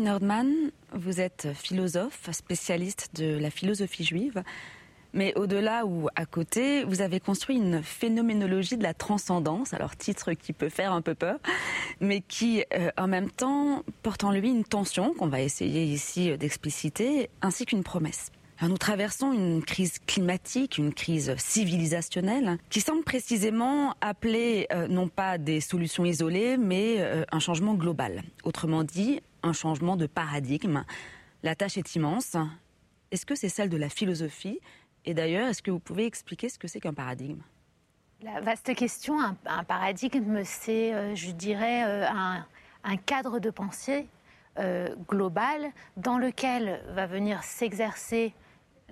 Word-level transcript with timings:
Sophie 0.00 0.08
Nordman, 0.08 0.70
vous 0.94 1.20
êtes 1.20 1.48
philosophe, 1.52 2.30
spécialiste 2.32 3.10
de 3.16 3.36
la 3.36 3.50
philosophie 3.50 4.02
juive. 4.02 4.42
Mais 5.12 5.34
au-delà 5.36 5.84
ou 5.84 6.08
à 6.16 6.24
côté, 6.24 6.84
vous 6.84 7.02
avez 7.02 7.20
construit 7.20 7.56
une 7.56 7.82
phénoménologie 7.82 8.78
de 8.78 8.82
la 8.82 8.94
transcendance, 8.94 9.74
alors 9.74 9.96
titre 9.96 10.32
qui 10.32 10.54
peut 10.54 10.70
faire 10.70 10.94
un 10.94 11.02
peu 11.02 11.14
peur, 11.14 11.38
mais 12.00 12.22
qui 12.22 12.64
euh, 12.72 12.90
en 12.96 13.08
même 13.08 13.30
temps 13.30 13.82
porte 14.02 14.24
en 14.24 14.30
lui 14.30 14.48
une 14.48 14.64
tension 14.64 15.12
qu'on 15.12 15.28
va 15.28 15.42
essayer 15.42 15.84
ici 15.84 16.34
d'expliciter, 16.38 17.28
ainsi 17.42 17.66
qu'une 17.66 17.84
promesse. 17.84 18.30
nous 18.62 18.78
traversons 18.78 19.34
une 19.34 19.62
crise 19.62 19.98
climatique, 20.06 20.78
une 20.78 20.94
crise 20.94 21.34
civilisationnelle, 21.36 22.56
qui 22.70 22.80
semble 22.80 23.04
précisément 23.04 23.94
appeler 24.00 24.66
euh, 24.72 24.88
non 24.88 25.08
pas 25.08 25.36
des 25.36 25.60
solutions 25.60 26.06
isolées, 26.06 26.56
mais 26.56 26.96
euh, 27.00 27.24
un 27.32 27.38
changement 27.38 27.74
global. 27.74 28.22
Autrement 28.44 28.82
dit, 28.82 29.20
un 29.42 29.52
changement 29.52 29.96
de 29.96 30.06
paradigme. 30.06 30.84
La 31.42 31.54
tâche 31.54 31.78
est 31.78 31.94
immense. 31.94 32.36
Est-ce 33.10 33.26
que 33.26 33.34
c'est 33.34 33.48
celle 33.48 33.68
de 33.68 33.76
la 33.76 33.88
philosophie 33.88 34.60
et 35.04 35.14
d'ailleurs, 35.14 35.48
est-ce 35.48 35.62
que 35.62 35.70
vous 35.70 35.80
pouvez 35.80 36.06
expliquer 36.06 36.48
ce 36.48 36.58
que 36.58 36.68
c'est 36.68 36.80
qu'un 36.80 36.94
paradigme? 36.94 37.40
La 38.22 38.40
vaste 38.40 38.74
question, 38.74 39.18
un, 39.18 39.64
paradigme, 39.64 40.42
c'est, 40.44 40.92
euh, 40.92 41.14
je 41.14 41.30
dirais, 41.30 41.84
euh, 41.86 42.06
un, 42.84 42.96
cadre 42.98 43.38
de 43.38 43.48
pensée 43.48 44.06
euh, 44.58 44.94
global 45.08 45.70
dans 45.96 46.18
lequel 46.18 46.82
va 46.88 47.06
venir 47.06 47.42
s'exercer 47.42 48.34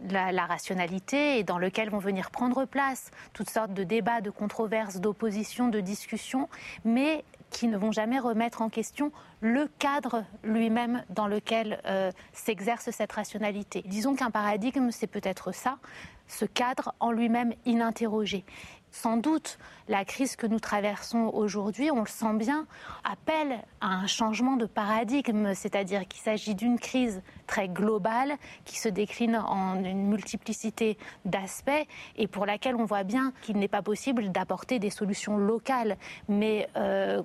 la, 0.09 0.33
la, 0.33 0.47
rationalité 0.47 1.39
et 1.39 1.45
dans 1.45 1.59
lequel 1.59 1.91
vont 1.91 1.99
venir 1.99 2.31
prendre 2.31 2.65
place 2.65 3.11
toutes 3.35 3.51
sortes 3.51 3.75
de 3.75 3.85
débats, 3.85 4.23
de 4.23 4.31
controverses, 4.31 4.97
d'oppositions, 4.97 5.69
de 5.69 5.81
discussions, 5.81 6.49
mais 6.85 7.23
qui 7.51 7.69
ne 7.69 7.77
vont 7.77 7.93
jamais 7.93 8.19
remettre 8.19 8.63
en 8.63 8.69
question 8.69 9.13
le 9.41 9.69
cadre 9.79 10.25
lui-même 10.43 11.05
dans 11.11 11.27
lequel 11.27 11.81
euh, 11.87 12.11
s'exerce 12.33 12.91
cette 12.91 13.13
rationalité. 13.13 13.83
Disons 13.87 14.15
qu'un 14.15 14.31
paradigme, 14.31 14.91
c'est 14.91 15.07
peut-être 15.07 15.53
ça, 15.53 15.79
ce 16.27 16.45
cadre 16.45 16.95
en 17.01 17.11
lui-même 17.11 17.55
ininterrogé. 17.65 18.45
Sans 18.91 19.17
doute, 19.17 19.59
la 19.89 20.05
crise 20.05 20.35
que 20.35 20.47
nous 20.47 20.61
traversons 20.61 21.31
aujourd'hui, 21.33 21.91
on 21.91 22.01
le 22.01 22.07
sent 22.07 22.35
bien, 22.35 22.67
appelle 23.05 23.59
à 23.81 23.89
un 23.89 24.07
changement 24.07 24.57
de 24.57 24.67
paradigme, 24.67 25.55
c'est-à-dire 25.55 26.09
qu'il 26.09 26.21
s'agit 26.21 26.55
d'une 26.55 26.79
crise 26.79 27.23
très 27.47 27.69
globale 27.69 28.37
qui 28.65 28.79
se 28.79 28.89
décline 28.89 29.37
en 29.37 29.83
une 29.85 30.09
multiplicité 30.09 30.99
d'aspects 31.25 31.71
et 32.17 32.27
pour 32.27 32.47
laquelle 32.47 32.77
on 32.77 32.85
voit 32.85 33.05
bien 33.05 33.33
qu'il 33.43 33.59
n'est 33.59 33.69
pas 33.69 33.83
possible 33.83 34.31
d'apporter 34.31 34.79
des 34.79 34.91
solutions 34.91 35.37
locales, 35.37 35.97
mais, 36.29 36.69
euh, 36.77 37.23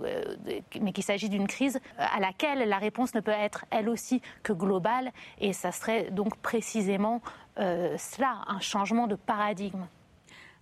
mais 0.81 0.91
qu'il 0.91 1.03
s'agit 1.03 1.29
d'une 1.29 1.47
crise 1.47 1.79
à 1.97 2.19
laquelle 2.19 2.67
la 2.67 2.77
réponse 2.77 3.15
ne 3.15 3.21
peut 3.21 3.31
être 3.31 3.65
elle 3.71 3.89
aussi 3.89 4.21
que 4.43 4.53
globale 4.53 5.11
et 5.39 5.53
ça 5.53 5.71
serait 5.71 6.11
donc 6.11 6.37
précisément 6.37 7.21
euh, 7.59 7.95
cela, 7.97 8.41
un 8.47 8.59
changement 8.59 9.07
de 9.07 9.15
paradigme. 9.15 9.85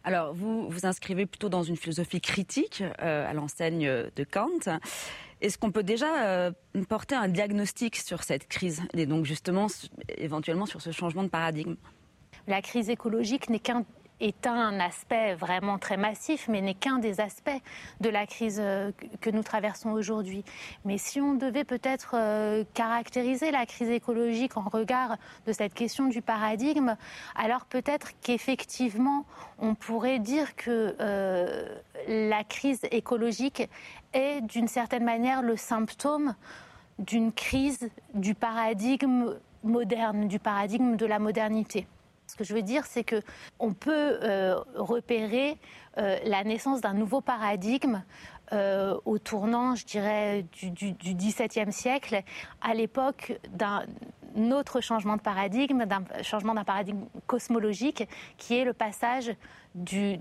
Alors, 0.03 0.33
vous 0.33 0.67
vous 0.69 0.85
inscrivez 0.85 1.25
plutôt 1.25 1.49
dans 1.49 1.63
une 1.63 1.75
philosophie 1.75 2.21
critique 2.21 2.83
euh, 3.01 3.29
à 3.29 3.33
l'enseigne 3.33 3.87
de 3.87 4.23
Kant. 4.23 4.79
Est-ce 5.41 5.57
qu'on 5.57 5.71
peut 5.71 5.83
déjà 5.83 6.23
euh, 6.25 6.51
porter 6.87 7.15
un 7.15 7.27
diagnostic 7.27 7.95
sur 7.95 8.23
cette 8.23 8.47
crise 8.47 8.81
et 8.93 9.05
donc 9.05 9.25
justement 9.25 9.67
éventuellement 10.17 10.65
sur 10.65 10.81
ce 10.81 10.91
changement 10.91 11.23
de 11.23 11.29
paradigme? 11.29 11.75
La 12.47 12.61
crise 12.61 12.89
écologique 12.89 13.49
n'est 13.49 13.59
qu'un 13.59 13.85
est 14.21 14.47
un 14.47 14.79
aspect 14.79 15.33
vraiment 15.35 15.77
très 15.77 15.97
massif, 15.97 16.47
mais 16.47 16.61
n'est 16.61 16.75
qu'un 16.75 16.99
des 16.99 17.19
aspects 17.19 17.49
de 17.99 18.09
la 18.09 18.25
crise 18.25 18.59
euh, 18.61 18.91
que 19.19 19.29
nous 19.29 19.43
traversons 19.43 19.89
aujourd'hui. 19.89 20.45
Mais 20.85 20.97
si 20.97 21.19
on 21.19 21.33
devait 21.33 21.63
peut-être 21.63 22.15
euh, 22.15 22.63
caractériser 22.73 23.51
la 23.51 23.65
crise 23.65 23.89
écologique 23.89 24.57
en 24.57 24.69
regard 24.69 25.17
de 25.47 25.51
cette 25.51 25.73
question 25.73 26.07
du 26.07 26.21
paradigme, 26.21 26.95
alors 27.35 27.65
peut-être 27.65 28.11
qu'effectivement, 28.21 29.25
on 29.59 29.73
pourrait 29.75 30.19
dire 30.19 30.55
que 30.55 30.95
euh, 30.99 31.67
la 32.07 32.43
crise 32.43 32.81
écologique 32.91 33.67
est 34.13 34.41
d'une 34.41 34.67
certaine 34.67 35.03
manière 35.03 35.41
le 35.41 35.57
symptôme 35.57 36.35
d'une 36.99 37.31
crise 37.31 37.89
du 38.13 38.35
paradigme 38.35 39.35
moderne, 39.63 40.27
du 40.27 40.39
paradigme 40.39 40.95
de 40.95 41.05
la 41.05 41.17
modernité. 41.19 41.87
Ce 42.31 42.37
que 42.37 42.45
je 42.45 42.53
veux 42.53 42.61
dire, 42.61 42.85
c'est 42.85 43.03
que 43.03 43.21
on 43.59 43.73
peut 43.73 43.91
euh, 44.23 44.57
repérer 44.75 45.57
euh, 45.97 46.17
la 46.23 46.45
naissance 46.45 46.79
d'un 46.79 46.93
nouveau 46.93 47.19
paradigme 47.19 48.03
euh, 48.53 48.97
au 49.03 49.17
tournant, 49.17 49.75
je 49.75 49.85
dirais, 49.85 50.45
du, 50.53 50.93
XVIIe 51.03 51.73
siècle, 51.73 52.23
à 52.61 52.73
l'époque 52.73 53.37
d'un 53.49 53.83
autre 54.53 54.79
changement 54.79 55.17
de 55.17 55.21
paradigme, 55.21 55.83
d'un 55.83 56.05
changement 56.23 56.53
d'un 56.53 56.63
paradigme 56.63 57.03
cosmologique, 57.27 58.07
qui 58.37 58.55
est 58.55 58.63
le 58.63 58.71
passage 58.71 59.35
du, 59.75 60.17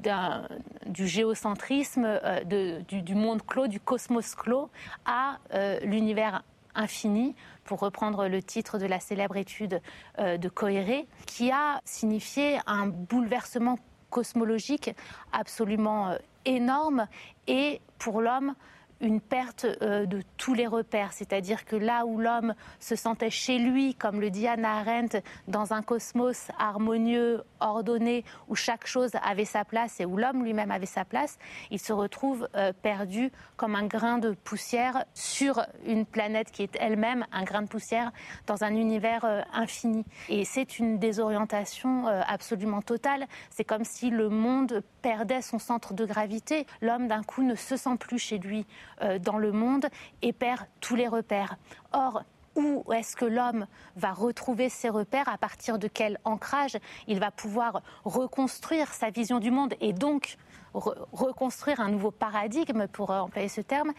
géocentrisme, 0.93 2.21
du, 2.45 3.15
monde 3.15 3.43
clos, 3.47 3.69
du 3.69 3.79
cosmos 3.79 4.35
clos, 4.35 4.69
à 5.05 5.39
l'univers 5.85 6.43
infini, 6.75 7.37
pour 7.71 7.79
reprendre 7.79 8.27
le 8.27 8.43
titre 8.43 8.79
de 8.79 8.87
la 8.87 8.99
célèbre 8.99 9.37
étude 9.37 9.81
euh, 10.19 10.39
de 10.39 10.49
Coéré, 10.49 11.07
qui 11.25 11.53
a 11.53 11.81
signifié 11.85 12.59
un 12.67 12.89
bouleversement 12.89 13.79
cosmologique 14.11 14.91
absolument 15.31 16.09
euh, 16.09 16.17
énorme 16.45 17.07
et 17.47 17.81
pour 18.01 18.23
l'homme 18.23 18.57
une 19.01 19.21
perte 19.21 19.67
euh, 19.83 20.07
de 20.07 20.23
tous 20.37 20.55
les 20.55 20.67
repères, 20.67 21.13
c'est-à-dire 21.13 21.65
que 21.65 21.77
là 21.77 22.05
où 22.07 22.19
l'homme 22.19 22.55
se 22.79 22.97
sentait 22.97 23.31
chez 23.31 23.59
lui, 23.59 23.95
comme 23.95 24.21
le 24.21 24.31
dit 24.31 24.47
Anna 24.47 24.79
Arendt, 24.79 25.23
dans 25.49 25.73
un 25.73 25.83
cosmos 25.83 26.49
harmonieux, 26.59 27.43
ordonné, 27.61 28.25
où 28.49 28.55
chaque 28.55 28.87
chose 28.87 29.13
avait 29.23 29.45
sa 29.45 29.65
place 29.65 30.01
et 30.01 30.05
où 30.05 30.17
l'homme 30.17 30.45
lui-même 30.45 30.71
avait 30.71 30.87
sa 30.87 31.05
place, 31.05 31.39
il 31.71 31.79
se 31.79 31.93
retrouve 31.93 32.49
euh, 32.55 32.73
perdu 32.83 33.31
comme 33.57 33.75
un 33.75 33.87
grain 33.87 34.19
de 34.19 34.33
poussière 34.33 35.05
sur 35.15 35.61
une 35.87 36.07
planète 36.07 36.51
qui 36.51 36.63
est 36.63 36.77
elle-même 36.79 37.27
un 37.33 37.45
grain 37.45 37.63
de 37.63 37.69
poussière 37.69 38.13
dans 38.47 38.65
un 38.65 38.75
univers 38.75 39.25
euh, 39.25 39.43
infini. 39.53 40.05
Et 40.29 40.45
c'est 40.45 40.79
une 40.79 40.99
désorientation 40.99 42.07
absolument 42.07 42.83
totale. 42.83 43.27
C'est 43.51 43.65
comme 43.65 43.85
si 43.85 44.11
le 44.11 44.29
monde 44.29 44.83
perdait 45.01 45.43
son 45.43 45.59
centre 45.59 45.95
de 45.95 46.05
gravité. 46.05 46.67
L'homme, 46.81 47.09
d'un 47.09 47.23
coup, 47.23 47.43
ne 47.43 47.55
se 47.55 47.77
sent 47.77 47.97
plus 47.99 48.19
chez 48.19 48.39
lui 48.39 48.67
euh, 49.03 49.19
dans 49.19 49.39
le 49.39 49.53
monde 49.53 49.87
et 50.23 50.33
perd 50.33 50.67
tous 50.81 50.97
les 50.97 51.09
repères. 51.09 51.57
Or, 51.93 52.23
où 52.57 52.85
est-ce 52.93 53.17
que 53.17 53.25
l'homme 53.25 53.67
va 53.97 54.13
retrouver 54.13 54.69
ses 54.69 54.89
repères, 54.89 55.29
à 55.29 55.39
partir 55.39 55.79
de 55.79 55.89
quel 55.89 56.19
ancrage 56.25 56.77
il 57.07 57.21
va 57.21 57.31
pouvoir 57.31 57.83
reconstruire 58.05 58.93
sa 58.93 59.11
vision 59.11 59.39
du 59.39 59.51
monde 59.51 59.75
et 59.81 59.93
donc 59.93 60.37
reconstruire 60.73 61.81
un 61.81 61.91
nouveau 61.91 62.11
paradigme, 62.11 62.87
pour 62.87 63.11
employer 63.11 63.49
ce 63.49 63.61
terme, 63.61 63.93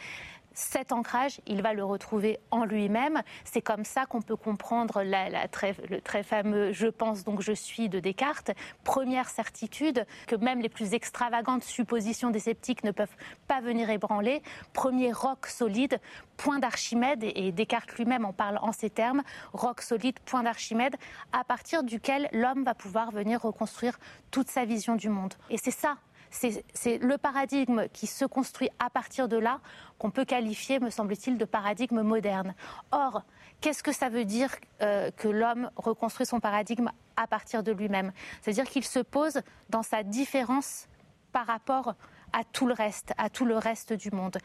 cet 0.53 0.91
ancrage, 0.91 1.39
il 1.47 1.62
va 1.62 1.73
le 1.73 1.84
retrouver 1.84 2.39
en 2.51 2.66
lui-même. 2.66 3.22
C'est 3.44 3.62
comme 3.62 3.85
ça 3.85 4.06
qu'on 4.06 4.22
peut 4.22 4.35
comprendre 4.35 5.01
le 5.03 6.00
très 6.00 6.23
fameux 6.23 6.72
je 6.72 6.88
pense 6.88 7.23
donc 7.23 7.41
je 7.41 7.51
suis 7.51 7.89
de 7.89 8.00
Descartes. 8.00 8.51
Première 8.84 9.29
certitude 9.29 10.06
que 10.28 10.35
même 10.35 10.61
les 10.61 10.69
plus 10.69 10.94
extravagantes 10.94 11.63
suppositions 11.63 12.29
des 12.29 12.40
sceptiques 12.40 12.84
ne 12.84 12.91
peuvent 12.91 13.16
pas 13.47 13.61
venir 13.61 13.90
ébranler. 13.90 14.41
Premier 14.73 15.11
roc 15.11 15.47
solide, 15.47 15.99
point 16.37 16.59
d'Archimède, 16.59 17.23
et 17.23 17.52
Descartes 17.52 17.93
lui-même 17.93 18.25
en 18.25 18.34
parle 18.34 18.58
en 18.61 18.72
ces 18.72 18.90
termes, 18.90 19.23
roc 19.53 19.81
solide, 19.81 20.20
point 20.25 20.43
d'Archimède, 20.43 20.96
à 21.31 21.43
partir 21.43 21.84
duquel 21.84 22.29
l'homme 22.31 22.64
va 22.64 22.73
pouvoir 22.73 23.11
venir 23.11 23.41
reconstruire 23.41 23.99
toute 24.31 24.49
sa 24.49 24.66
vision 24.66 24.96
du 24.96 25.09
monde. 25.09 25.34
Et 25.49 25.58
c'est 25.58 25.72
ça 25.72 25.97
c'est 26.31 26.97
le 26.97 27.17
paradigme 27.17 27.87
qui 27.93 28.07
se 28.07 28.25
construit 28.25 28.69
à 28.79 28.89
partir 28.89 29.28
de 29.28 29.37
là 29.37 29.59
qu'on 29.99 30.11
peut 30.11 30.25
qualifier, 30.25 30.79
me 30.79 30.89
semble-t-il, 30.89 31.37
de 31.37 31.45
paradigme 31.45 32.01
moderne. 32.01 32.55
Or, 32.91 33.23
qu'est-ce 33.59 33.83
que 33.83 33.91
ça 33.91 34.09
veut 34.09 34.25
dire 34.25 34.55
euh, 34.81 35.11
que 35.11 35.28
l'homme 35.28 35.69
reconstruit 35.75 36.25
son 36.25 36.39
paradigme 36.39 36.89
à 37.17 37.28
partir 37.28 37.63
de 37.63 37.72
lui-même? 37.72 38.11
C'est-à-dire 38.41 38.66
qu'il 38.66 38.85
se 38.85 38.99
pose 38.99 39.41
dans 39.69 39.83
sa 39.83 40.03
différence 40.03 40.87
par 41.31 41.47
rapport 41.47 41.95
à 42.34 42.43
tout 42.45 42.66
le 42.66 42.73
reste, 42.73 43.13
à 43.17 43.29
tout 43.29 43.45
le 43.45 43.57
reste 43.57 43.93
du 43.93 44.09
monde. 44.11 44.37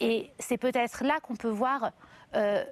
Et 0.00 0.30
c'est 0.38 0.58
peut-être 0.58 1.04
là 1.04 1.18
qu'on 1.20 1.36
peut 1.36 1.48
voir 1.48 1.90
euh, 2.34 2.64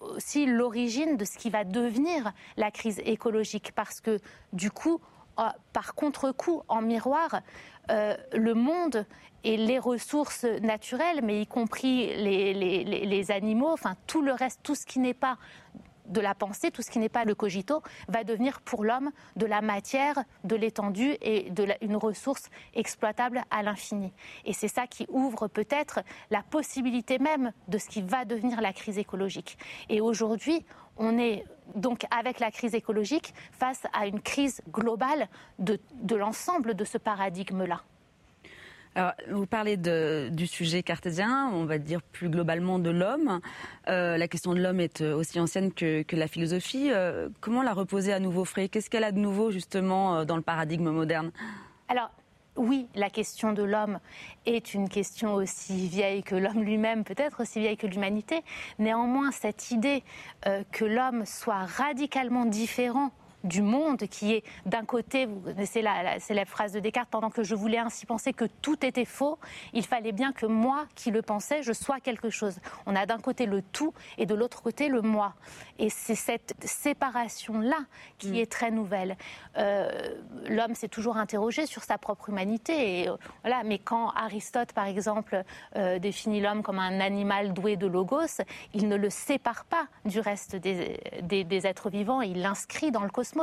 aussi 0.00 0.46
l'origine 0.46 1.16
de 1.16 1.24
ce 1.24 1.38
qui 1.38 1.50
va 1.50 1.64
devenir 1.64 2.32
la 2.56 2.70
crise 2.70 3.00
écologique, 3.04 3.72
parce 3.74 4.00
que 4.00 4.18
du 4.52 4.70
coup, 4.70 5.00
par 5.72 5.94
contre-coup, 5.94 6.62
en 6.68 6.80
miroir, 6.80 7.40
euh, 7.90 8.16
le 8.32 8.54
monde 8.54 9.06
et 9.42 9.56
les 9.58 9.78
ressources 9.78 10.44
naturelles, 10.44 11.20
mais 11.22 11.42
y 11.42 11.46
compris 11.46 12.06
les, 12.16 13.30
animaux, 13.30 13.70
enfin 13.70 13.94
tout 14.06 14.22
le 14.22 14.32
reste, 14.32 14.60
tout 14.62 14.74
ce 14.74 14.86
qui 14.86 14.98
n'est 14.98 15.14
pas 15.14 15.36
de 16.06 16.20
la 16.20 16.34
pensée, 16.34 16.70
tout 16.70 16.82
ce 16.82 16.90
qui 16.90 16.98
n'est 16.98 17.08
pas 17.08 17.24
le 17.24 17.34
cogito, 17.34 17.82
va 18.08 18.24
devenir 18.24 18.60
pour 18.60 18.84
l'homme 18.84 19.10
de 19.36 19.46
la 19.46 19.60
matière, 19.60 20.22
de 20.44 20.56
l'étendue 20.56 21.16
et 21.20 21.50
de 21.50 21.66
une 21.80 21.96
ressource 21.96 22.50
exploitable 22.74 23.42
à 23.50 23.62
l'infini. 23.62 24.12
Et 24.44 24.52
c'est 24.52 24.68
ça 24.68 24.86
qui 24.86 25.06
ouvre 25.08 25.48
peut-être 25.48 26.00
la 26.30 26.42
possibilité 26.42 27.18
même 27.18 27.52
de 27.68 27.78
ce 27.78 27.88
qui 27.88 28.02
va 28.02 28.24
devenir 28.24 28.60
la 28.60 28.72
crise 28.72 28.98
écologique. 28.98 29.58
Et 29.88 30.00
aujourd'hui, 30.00 30.64
on 30.96 31.18
est 31.18 31.44
donc 31.74 32.04
avec 32.10 32.38
la 32.40 32.50
crise 32.50 32.74
écologique 32.74 33.34
face 33.52 33.82
à 33.92 34.06
une 34.06 34.20
crise 34.20 34.60
globale 34.70 35.28
de, 35.58 35.80
de 35.94 36.16
l'ensemble 36.16 36.74
de 36.74 36.84
ce 36.84 36.98
paradigme-là. 36.98 37.82
Vous 39.30 39.46
parlez 39.46 39.76
du 39.76 40.46
sujet 40.46 40.82
cartésien, 40.82 41.50
on 41.52 41.64
va 41.64 41.78
dire 41.78 42.00
plus 42.00 42.28
globalement 42.28 42.78
de 42.78 42.90
l'homme. 42.90 43.40
Euh, 43.88 44.16
la 44.16 44.28
question 44.28 44.54
de 44.54 44.60
l'homme 44.60 44.80
est 44.80 45.00
euh, 45.00 45.16
aussi 45.16 45.40
ancienne 45.40 45.72
que, 45.72 46.02
que 46.02 46.14
la 46.14 46.28
philosophie. 46.28 46.90
Euh, 46.92 47.28
comment 47.40 47.62
la 47.62 47.72
reposer 47.72 48.12
à 48.12 48.20
nouveau 48.20 48.44
frais? 48.44 48.68
Qu'est-ce 48.68 48.88
qu'elle 48.88 49.04
a 49.04 49.10
de 49.10 49.18
nouveau 49.18 49.50
justement 49.50 50.24
dans 50.24 50.36
le 50.36 50.42
paradigme 50.42 50.90
moderne? 50.90 51.32
Alors, 51.88 52.10
oui, 52.56 52.86
la 52.94 53.10
question 53.10 53.52
de 53.52 53.64
l'homme 53.64 53.98
est 54.46 54.74
une 54.74 54.88
question 54.88 55.34
aussi 55.34 55.88
vieille 55.88 56.22
que 56.22 56.36
l'homme 56.36 56.62
lui-même, 56.62 57.02
peut-être 57.02 57.42
aussi 57.42 57.58
vieille 57.58 57.76
que 57.76 57.88
l'humanité. 57.88 58.42
Néanmoins, 58.78 59.32
cette 59.32 59.72
idée 59.72 60.04
que 60.70 60.84
l'homme 60.84 61.26
soit 61.26 61.64
radicalement 61.64 62.44
différent 62.46 63.10
du 63.44 63.62
monde 63.62 63.98
qui 63.98 64.32
est 64.32 64.44
d'un 64.66 64.84
côté, 64.84 65.26
vous 65.26 65.40
connaissez 65.40 65.82
la, 65.82 66.18
célèbre 66.18 66.50
phrase 66.50 66.72
de 66.72 66.80
Descartes, 66.80 67.10
pendant 67.10 67.30
que 67.30 67.42
je 67.42 67.54
voulais 67.54 67.78
ainsi 67.78 68.06
penser 68.06 68.32
que 68.32 68.46
tout 68.62 68.84
était 68.84 69.04
faux, 69.04 69.38
il 69.72 69.84
fallait 69.84 70.12
bien 70.12 70.32
que 70.32 70.46
moi 70.46 70.86
qui 70.94 71.10
le 71.10 71.22
pensais, 71.22 71.62
je 71.62 71.72
sois 71.72 72.00
quelque 72.00 72.30
chose. 72.30 72.58
On 72.86 72.96
a 72.96 73.06
d'un 73.06 73.18
côté 73.18 73.46
le 73.46 73.62
tout 73.62 73.92
et 74.18 74.26
de 74.26 74.34
l'autre 74.34 74.62
côté 74.62 74.88
le 74.88 75.02
moi. 75.02 75.34
Et 75.78 75.90
c'est 75.90 76.14
cette 76.14 76.54
séparation-là 76.64 77.78
qui 78.18 78.32
mm. 78.32 78.36
est 78.36 78.50
très 78.50 78.70
nouvelle. 78.70 79.16
Euh, 79.58 79.90
l'homme 80.48 80.74
s'est 80.74 80.88
toujours 80.88 81.16
interrogé 81.16 81.66
sur 81.66 81.82
sa 81.82 81.98
propre 81.98 82.30
humanité. 82.30 83.02
Et, 83.02 83.08
euh, 83.08 83.16
voilà, 83.42 83.62
mais 83.64 83.78
quand 83.78 84.10
Aristote, 84.10 84.72
par 84.72 84.86
exemple, 84.86 85.42
euh, 85.76 85.98
définit 85.98 86.40
l'homme 86.40 86.62
comme 86.62 86.78
un 86.78 87.00
animal 87.00 87.52
doué 87.52 87.76
de 87.76 87.86
logos, 87.86 88.42
il 88.72 88.88
ne 88.88 88.96
le 88.96 89.10
sépare 89.10 89.64
pas 89.64 89.86
du 90.04 90.20
reste 90.20 90.56
des, 90.56 91.00
des, 91.22 91.44
des 91.44 91.66
êtres 91.66 91.90
vivants, 91.90 92.22
il 92.22 92.40
l'inscrit 92.40 92.90
dans 92.90 93.02
le 93.02 93.10
cosmos. 93.10 93.33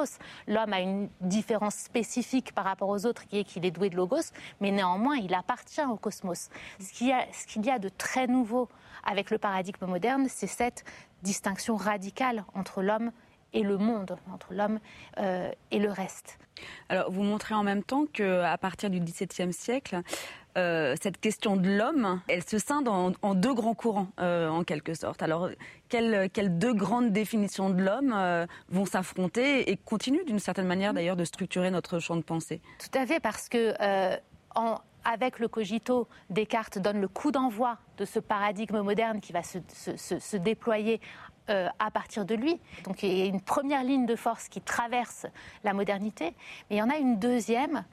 L'homme 0.47 0.73
a 0.73 0.79
une 0.79 1.09
différence 1.21 1.75
spécifique 1.75 2.53
par 2.53 2.65
rapport 2.65 2.89
aux 2.89 3.05
autres 3.05 3.25
qui 3.27 3.39
est 3.39 3.43
qu'il 3.43 3.65
est 3.65 3.71
doué 3.71 3.89
de 3.89 3.95
logos, 3.95 4.31
mais 4.59 4.71
néanmoins 4.71 5.17
il 5.17 5.33
appartient 5.33 5.83
au 5.83 5.97
cosmos. 5.97 6.49
Ce 6.79 6.91
qu'il 6.93 7.65
y 7.65 7.69
a, 7.69 7.79
de 7.79 7.89
très 7.89 8.27
nouveau 8.27 8.69
avec 9.03 9.31
le 9.31 9.37
paradigme 9.37 9.85
moderne, 9.85 10.27
c'est 10.29 10.47
cette 10.47 10.83
distinction 11.23 11.75
radicale 11.75 12.43
entre 12.53 12.81
l'homme 12.81 13.11
et 13.30 13.30
le 13.53 13.77
monde, 13.77 14.15
entre 14.33 14.53
l'homme 14.53 14.79
euh, 15.17 15.51
et 15.71 15.79
le 15.79 15.91
reste. 15.91 16.39
Alors, 16.89 17.11
vous 17.11 17.23
montrez 17.23 17.55
en 17.55 17.63
même 17.63 17.83
temps 17.83 18.05
qu'à 18.05 18.57
partir 18.57 18.89
du 18.89 18.99
XVIIe 18.99 19.53
siècle, 19.53 20.01
euh, 20.57 20.95
cette 21.01 21.19
question 21.19 21.55
de 21.55 21.69
l'homme, 21.69 22.21
elle 22.27 22.43
se 22.43 22.57
scinde 22.57 22.87
en, 22.87 23.35
deux 23.35 23.53
grands 23.53 23.73
courants, 23.73 24.07
euh, 24.19 24.49
en 24.49 24.63
quelque 24.63 24.93
sorte. 24.93 25.21
Alors, 25.21 25.49
quelles, 25.87 26.29
deux 26.57 26.73
grandes 26.73 27.11
définitions 27.11 27.69
de 27.69 27.81
l'homme 27.81 28.13
euh, 28.13 28.45
vont 28.69 28.85
s'affronter 28.85 29.71
et 29.71 29.77
continuent 29.77 30.25
d'une 30.25 30.39
certaine 30.39 30.67
manière 30.67 30.93
d'ailleurs 30.93 31.15
de 31.15 31.25
structurer 31.25 31.71
notre 31.71 31.99
champ 31.99 32.17
de 32.17 32.21
pensée? 32.21 32.61
Tout 32.79 32.97
à 32.97 33.05
fait, 33.05 33.19
parce 33.19 33.47
que 33.47 33.73
avec 35.03 35.39
le 35.39 35.47
cogito, 35.47 36.07
Descartes 36.29 36.77
donne 36.77 37.01
le 37.01 37.07
coup 37.07 37.31
d'envoi 37.31 37.77
de 37.97 38.05
ce 38.05 38.19
paradigme 38.19 38.81
moderne 38.81 39.19
qui 39.19 39.33
va 39.33 39.41
se, 39.41 40.37
déployer 40.37 41.01
à 41.79 41.91
partir 41.91 42.25
de 42.25 42.35
lui. 42.35 42.59
Donc 42.83 43.03
il 43.03 43.17
y 43.17 43.21
a 43.21 43.25
une 43.25 43.41
première 43.41 43.83
ligne 43.83 44.05
de 44.05 44.15
force 44.15 44.47
qui 44.47 44.61
traverse 44.61 45.25
la 45.63 45.73
modernité, 45.73 46.33
mais 46.69 46.77
il 46.77 46.79
y 46.79 46.81
en 46.81 46.89
a 46.89 46.97
une 46.97 47.19
deuxième 47.19 47.83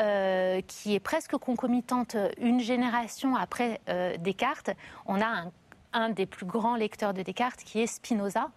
euh, 0.00 0.60
qui 0.66 0.96
est 0.96 1.00
presque 1.00 1.36
concomitante 1.36 2.16
une 2.40 2.58
génération 2.58 3.36
après 3.36 3.80
euh, 3.88 4.16
Descartes. 4.16 4.70
On 5.06 5.20
a 5.20 5.26
un, 5.26 5.52
des 6.14 6.26
plus 6.26 6.46
grands 6.46 6.76
lecteurs 6.76 7.14
de 7.14 7.22
Descartes 7.22 7.62
qui 7.64 7.80
est 7.80 7.86
Spinoza 7.86 8.50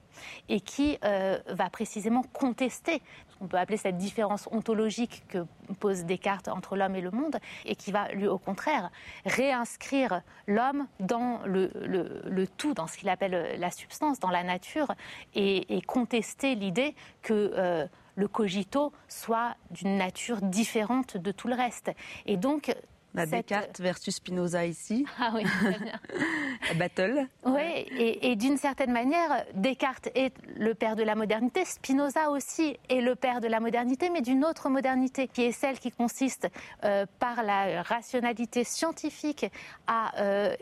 et 0.50 0.60
qui 0.60 0.98
euh, 1.04 1.38
va 1.48 1.70
précisément 1.70 2.24
contester 2.34 3.02
on 3.40 3.48
peut 3.48 3.58
appeler 3.58 3.78
cette 3.78 3.98
différence 3.98 4.48
ontologique 4.52 5.24
que 5.28 5.46
pose 5.80 6.06
Descartes 6.06 6.48
entre 6.48 6.76
l'homme 6.76 6.96
et 6.96 7.02
le 7.02 7.12
monde, 7.12 7.38
et 7.66 7.76
qui 7.76 7.92
va, 7.92 8.10
lui, 8.10 8.28
au 8.28 8.38
contraire, 8.38 8.90
réinscrire 9.26 10.22
l'homme 10.48 10.88
dans 11.00 11.42
le, 11.46 12.46
tout, 12.58 12.74
dans 12.74 12.88
ce 12.88 12.98
qu'il 12.98 13.10
appelle 13.10 13.60
la 13.60 13.72
substance, 13.72 14.20
dans 14.20 14.32
la 14.32 14.44
nature, 14.44 14.94
et, 15.36 15.82
contester 15.86 16.56
l'idée 16.56 16.96
que 17.22 17.88
le 18.16 18.28
cogito 18.28 18.92
soit 19.08 19.56
d'une 19.70 19.98
nature 19.98 20.42
différente 20.42 21.18
de 21.18 21.32
tout 21.32 21.48
le 21.48 21.56
reste. 21.56 21.92
Et 22.26 22.38
donc, 22.38 22.76
Descartes 23.14 23.80
versus 23.80 24.16
Spinoza 24.16 24.66
ici. 24.66 25.06
Ah 25.20 25.32
oui, 25.34 25.44
très 25.44 25.80
bien. 25.80 26.00
Battle. 26.76 27.28
Oui, 27.46 27.88
et, 27.98 28.36
d'une 28.36 28.58
certaine 28.58 28.92
manière, 28.92 29.46
Descartes 29.54 30.10
est 30.16 30.34
le 30.56 30.76
père 30.76 30.96
de 30.96 31.04
la 31.04 31.16
modernité, 31.16 31.66
Spinoza 31.66 32.30
aussi 32.30 32.78
est 32.90 33.02
le 33.02 33.16
père 33.16 33.42
de 33.42 33.48
la 33.48 33.60
modernité, 33.60 34.10
mais 34.10 34.22
d'une 34.22 34.46
autre 34.46 34.70
modernité, 34.70 35.28
qui 35.28 35.44
est 35.44 35.52
celle 35.52 35.80
qui 35.80 35.92
consiste 35.92 36.48
euh, 36.84 37.06
par 37.20 37.44
la 37.44 37.82
rationalité 37.82 38.64
scientifique 38.64 39.46
à 39.88 40.20
euh, 40.22 40.56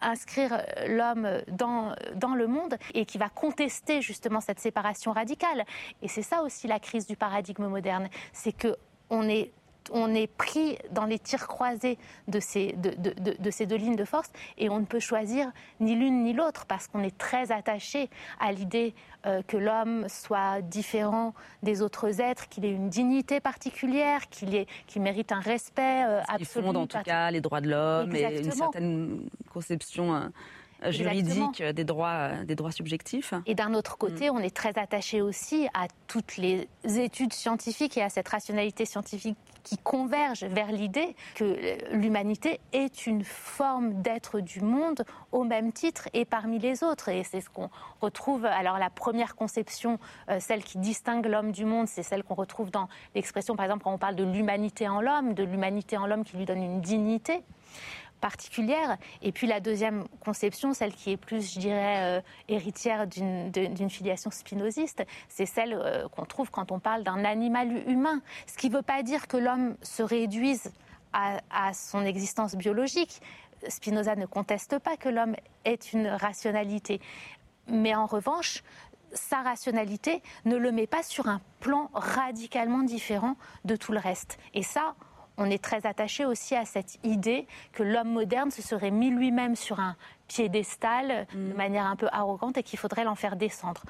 inscrire 0.00 0.62
l'homme 0.86 1.42
dans, 1.48 1.94
dans 2.14 2.34
le 2.34 2.46
monde 2.46 2.76
et 2.94 3.04
qui 3.04 3.18
va 3.18 3.28
contester 3.28 4.00
justement 4.00 4.40
cette 4.40 4.60
séparation 4.60 5.12
radicale. 5.12 5.64
Et 6.02 6.08
c'est 6.08 6.22
ça 6.22 6.42
aussi 6.42 6.66
la 6.66 6.80
crise 6.80 7.06
du 7.06 7.16
paradigme 7.16 7.66
moderne, 7.66 8.08
c'est 8.32 8.52
que 8.52 8.76
on 9.10 9.28
est 9.28 9.50
on 9.92 10.14
est 10.14 10.26
pris 10.26 10.78
dans 10.90 11.04
les 11.04 11.18
tirs 11.18 11.46
croisés 11.46 11.98
de 12.28 12.40
ces, 12.40 12.74
de, 12.74 13.50
ces 13.50 13.66
deux 13.66 13.76
lignes 13.76 13.96
de 13.96 14.04
force 14.04 14.30
et 14.58 14.68
on 14.68 14.80
ne 14.80 14.84
peut 14.84 15.00
choisir 15.00 15.50
ni 15.80 15.94
l'une 15.94 16.22
ni 16.22 16.32
l'autre 16.32 16.66
parce 16.66 16.86
qu'on 16.86 17.02
est 17.02 17.16
très 17.16 17.52
attaché 17.52 18.10
à 18.38 18.52
l'idée 18.52 18.94
euh, 19.26 19.42
que 19.42 19.56
l'homme 19.56 20.08
soit 20.08 20.60
différent 20.62 21.34
des 21.62 21.82
autres 21.82 22.20
êtres, 22.20 22.48
qu'il 22.48 22.64
ait 22.64 22.72
une 22.72 22.88
dignité 22.88 23.40
particulière, 23.40 24.28
qu'il 24.28 24.66
mérite 25.02 25.32
un 25.32 25.40
respect 25.40 26.04
euh, 26.06 26.22
absolu. 26.28 26.68
en 26.68 26.86
tout 26.86 27.02
cas 27.02 27.30
les 27.30 27.40
droits 27.40 27.60
de 27.60 27.70
l'homme 27.70 28.14
et 28.14 28.40
une 28.40 28.50
certaine 28.50 29.28
conception. 29.52 30.14
Euh, 30.14 30.28
juridique 30.88 31.62
des 31.62 31.84
droits, 31.84 32.30
des 32.44 32.54
droits 32.54 32.72
subjectifs. 32.72 33.34
Et 33.46 33.54
d'un 33.54 33.74
autre 33.74 33.98
côté, 33.98 34.30
mm. 34.30 34.34
on 34.34 34.38
est 34.38 34.54
très 34.54 34.78
attaché 34.78 35.20
aussi 35.20 35.68
à 35.74 35.86
toutes 36.06 36.36
les 36.36 36.68
études 36.84 37.32
scientifiques 37.32 37.96
et 37.96 38.02
à 38.02 38.08
cette 38.08 38.28
rationalité 38.28 38.84
scientifique 38.84 39.36
qui 39.62 39.78
converge 39.78 40.44
vers 40.44 40.72
l'idée 40.72 41.14
que 41.34 41.76
l'humanité 41.92 42.60
est 42.72 43.06
une 43.06 43.24
forme 43.24 44.02
d'être 44.02 44.40
du 44.40 44.60
monde 44.60 45.04
au 45.32 45.44
même 45.44 45.72
titre 45.72 46.08
et 46.14 46.24
parmi 46.24 46.58
les 46.58 46.82
autres. 46.82 47.08
Et 47.08 47.24
c'est 47.24 47.40
ce 47.40 47.50
qu'on 47.50 47.70
retrouve. 48.00 48.44
Alors 48.44 48.78
la 48.78 48.90
première 48.90 49.36
conception, 49.36 49.98
euh, 50.28 50.38
celle 50.40 50.64
qui 50.64 50.78
distingue 50.78 51.26
l'homme 51.26 51.52
du 51.52 51.64
monde, 51.64 51.88
c'est 51.88 52.02
celle 52.02 52.22
qu'on 52.22 52.34
retrouve 52.34 52.70
dans 52.70 52.88
l'expression, 53.14 53.56
par 53.56 53.66
exemple, 53.66 53.84
quand 53.84 53.92
on 53.92 53.98
parle 53.98 54.16
de 54.16 54.24
l'humanité 54.24 54.88
en 54.88 55.00
l'homme, 55.00 55.34
de 55.34 55.44
l'humanité 55.44 55.96
en 55.96 56.06
l'homme 56.06 56.24
qui 56.24 56.36
lui 56.36 56.44
donne 56.44 56.62
une 56.62 56.80
dignité 56.80 57.42
particulière. 58.20 58.96
Et 59.22 59.32
puis 59.32 59.46
la 59.46 59.60
deuxième 59.60 60.06
conception, 60.24 60.74
celle 60.74 60.94
qui 60.94 61.10
est 61.10 61.16
plus, 61.16 61.54
je 61.54 61.58
dirais, 61.58 62.18
euh, 62.18 62.20
héritière 62.48 63.06
d'une 63.06 63.90
filiation 63.90 64.30
spinoziste, 64.30 65.04
c'est 65.28 65.46
celle 65.46 65.74
euh, 65.74 66.08
qu'on 66.08 66.24
trouve 66.24 66.50
quand 66.50 66.72
on 66.72 66.78
parle 66.78 67.02
d'un 67.02 67.24
animal 67.24 67.88
humain. 67.88 68.20
Ce 68.46 68.56
qui 68.56 68.68
ne 68.70 68.76
veut 68.76 68.82
pas 68.82 69.02
dire 69.02 69.26
que 69.26 69.36
l'homme 69.36 69.76
se 69.82 70.02
réduise 70.02 70.72
à, 71.12 71.72
son 71.74 72.04
existence 72.04 72.54
biologique. 72.54 73.20
Spinoza 73.68 74.14
ne 74.16 74.26
conteste 74.26 74.78
pas 74.78 74.96
que 74.96 75.08
l'homme 75.08 75.34
est 75.64 75.92
une 75.92 76.06
rationalité. 76.06 77.00
Mais 77.66 77.94
en 77.94 78.06
revanche, 78.06 78.62
sa 79.12 79.42
rationalité 79.42 80.22
ne 80.44 80.56
le 80.56 80.72
met 80.72 80.86
pas 80.86 81.02
sur 81.02 81.28
un 81.28 81.40
plan 81.58 81.90
radicalement 81.92 82.82
différent 82.82 83.36
de 83.64 83.76
tout 83.76 83.92
le 83.92 83.98
reste. 83.98 84.38
Et 84.54 84.62
ça, 84.62 84.94
on 85.40 85.46
est 85.46 85.62
très 85.62 85.86
attaché 85.86 86.24
aussi 86.24 86.54
à 86.54 86.64
cette 86.64 86.98
idée 87.02 87.46
que 87.72 87.82
l'homme 87.82 88.12
moderne 88.12 88.50
se 88.50 88.62
serait 88.62 88.90
mis 88.90 89.10
lui-même 89.10 89.56
sur 89.56 89.80
un 89.80 89.96
piédestal 90.28 91.26
de 91.32 91.38
mm. 91.38 91.54
manière 91.54 91.86
un 91.86 91.96
peu 91.96 92.08
arrogante 92.12 92.58
et 92.58 92.62
qu'il 92.62 92.78
faudrait 92.78 93.04
l'en 93.04 93.16
faire 93.16 93.36
descendre. 93.36 93.82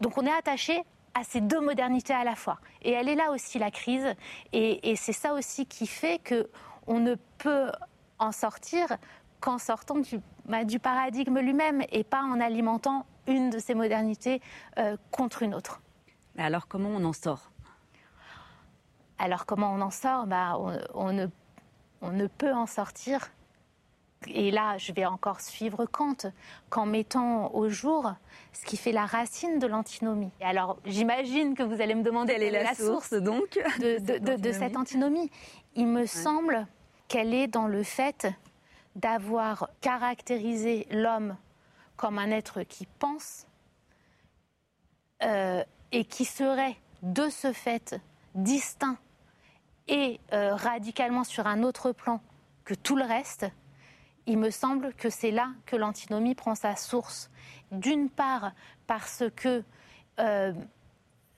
Donc 0.00 0.18
on 0.18 0.26
est 0.26 0.32
attaché 0.32 0.82
à 1.14 1.24
ces 1.24 1.40
deux 1.40 1.60
modernités 1.60 2.12
à 2.12 2.24
la 2.24 2.34
fois. 2.34 2.58
Et 2.82 2.90
elle 2.90 3.08
est 3.08 3.14
là 3.14 3.30
aussi 3.30 3.58
la 3.58 3.70
crise. 3.70 4.14
Et, 4.52 4.94
c'est 4.96 5.12
ça 5.12 5.34
aussi 5.34 5.66
qui 5.66 5.86
fait 5.86 6.18
que 6.18 6.50
on 6.86 6.98
ne 6.98 7.14
peut 7.38 7.70
en 8.18 8.32
sortir 8.32 8.86
qu'en 9.40 9.58
sortant 9.58 9.98
du, 9.98 10.20
bah, 10.46 10.58
paradigme 10.82 11.38
lui-même 11.38 11.82
et 11.92 12.04
pas 12.04 12.22
en 12.22 12.40
alimentant 12.40 13.06
une 13.26 13.50
de 13.50 13.58
ces 13.58 13.74
modernités 13.74 14.42
euh, 14.78 14.96
contre 15.10 15.42
une 15.42 15.54
autre. 15.54 15.80
Alors 16.36 16.66
comment 16.66 16.90
on 16.90 17.04
en 17.04 17.12
sort? 17.12 17.50
Alors 19.20 19.46
comment 19.46 19.72
on 19.72 19.80
en 19.80 19.90
sort? 19.90 20.26
Bah, 20.26 20.58
on, 20.94 21.12
ne, 21.12 21.26
on 22.00 22.10
ne 22.10 22.26
peut 22.26 22.52
en 22.52 22.66
sortir 22.66 23.30
et 24.26 24.50
là, 24.50 24.76
je 24.76 24.92
vais 24.92 25.06
encore 25.06 25.40
suivre 25.40 25.86
Kant, 25.86 26.16
qu'en 26.68 26.84
mettant 26.84 27.54
au 27.54 27.68
jour 27.68 28.12
ce 28.52 28.66
qui 28.66 28.76
fait 28.76 28.92
la 28.92 29.06
racine 29.06 29.58
de 29.58 29.66
l'antinomie. 29.66 30.30
Alors, 30.42 30.78
j'imagine 30.84 31.54
que 31.54 31.62
vous 31.62 31.80
allez 31.80 31.94
me 31.94 32.02
demander 32.02 32.34
quelle, 32.34 32.42
est 32.42 32.62
la, 32.62 32.74
source, 32.74 33.14
donc 33.14 33.58
de, 33.78 34.52
cette 34.52 34.76
antinomie? 34.76 35.30
Il 35.74 35.86
me 35.86 36.04
semble 36.04 36.66
qu'elle 37.08 37.32
est 37.32 37.46
dans 37.46 37.66
le 37.66 37.82
fait 37.82 38.26
d'avoir 38.94 39.70
caractérisé 39.80 40.86
l'homme 40.90 41.36
comme 41.96 42.18
un 42.18 42.30
être 42.30 42.62
qui 42.62 42.86
pense 42.98 43.46
euh, 45.22 45.64
et 45.92 46.04
qui 46.04 46.24
serait 46.24 46.76
de 47.02 47.28
ce 47.30 47.52
fait 47.52 48.00
distinct 48.34 48.98
et 49.90 50.20
euh, 50.32 50.54
radicalement 50.54 51.24
sur 51.24 51.46
un 51.46 51.62
autre 51.62 51.92
plan 51.92 52.22
que 52.64 52.74
tout 52.74 52.96
le 52.96 53.04
reste, 53.04 53.46
il 54.26 54.38
me 54.38 54.50
semble 54.50 54.94
que 54.94 55.10
c'est 55.10 55.32
là 55.32 55.50
que 55.66 55.74
l'antinomie 55.74 56.36
prend 56.36 56.54
sa 56.54 56.76
source. 56.76 57.30
D'une 57.72 58.08
part 58.08 58.52
parce 58.86 59.24
que 59.34 59.64
euh, 60.20 60.52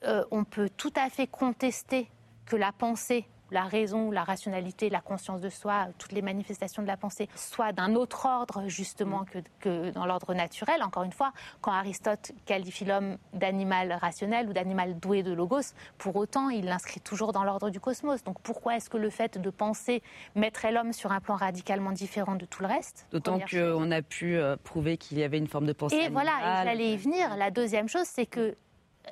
euh, 0.04 0.44
peut 0.50 0.68
tout 0.68 0.92
à 0.96 1.08
fait 1.08 1.26
contester 1.26 2.10
que 2.44 2.56
la 2.56 2.72
pensée 2.72 3.26
la 3.52 3.64
raison, 3.64 4.10
la 4.10 4.24
rationalité, 4.24 4.88
la 4.88 5.00
conscience 5.00 5.40
de 5.40 5.50
soi, 5.50 5.88
toutes 5.98 6.12
les 6.12 6.22
manifestations 6.22 6.82
de 6.82 6.88
la 6.88 6.96
pensée 6.96 7.28
soient 7.36 7.72
d'un 7.72 7.94
autre 7.94 8.26
ordre 8.26 8.64
justement 8.66 9.24
que, 9.60 9.90
dans 9.90 10.06
l'ordre 10.06 10.34
naturel. 10.34 10.82
Encore 10.82 11.04
une 11.04 11.12
fois, 11.12 11.32
quand 11.60 11.72
Aristote 11.72 12.32
qualifie 12.46 12.84
l'homme 12.84 13.18
d'animal 13.34 13.92
rationnel 13.92 14.48
ou 14.48 14.52
d'animal 14.52 14.98
doué 14.98 15.22
de 15.22 15.32
logos, 15.32 15.74
pour 15.98 16.16
autant, 16.16 16.48
il 16.48 16.64
l'inscrit 16.64 17.00
toujours 17.00 17.32
dans 17.32 17.44
l'ordre 17.44 17.70
du 17.70 17.78
cosmos. 17.78 18.24
Donc 18.24 18.40
pourquoi 18.40 18.76
est-ce 18.76 18.88
que 18.88 18.96
le 18.96 19.10
fait 19.10 19.38
de 19.38 19.50
penser 19.50 20.02
mettrait 20.34 20.72
l'homme 20.72 20.92
sur 20.92 21.12
un 21.12 21.20
plan 21.20 21.36
radicalement 21.36 21.92
différent 21.92 22.36
de 22.36 22.46
tout 22.46 22.62
le 22.62 22.68
reste? 22.68 23.06
D'autant 23.12 23.38
qu'on 23.38 23.90
a 23.90 24.02
pu 24.02 24.36
euh, 24.36 24.56
prouver 24.64 24.96
qu'il 24.96 25.18
y 25.18 25.22
avait 25.22 25.38
une 25.38 25.48
forme 25.48 25.66
de 25.66 25.72
pensée. 25.74 25.96
Et 25.96 26.08
voilà, 26.08 26.64
j'allais 26.64 26.94
y 26.94 26.96
venir. 26.96 27.36
La 27.36 27.50
deuxième 27.50 27.88
chose, 27.88 28.06
c'est 28.06 28.26
que 28.26 28.56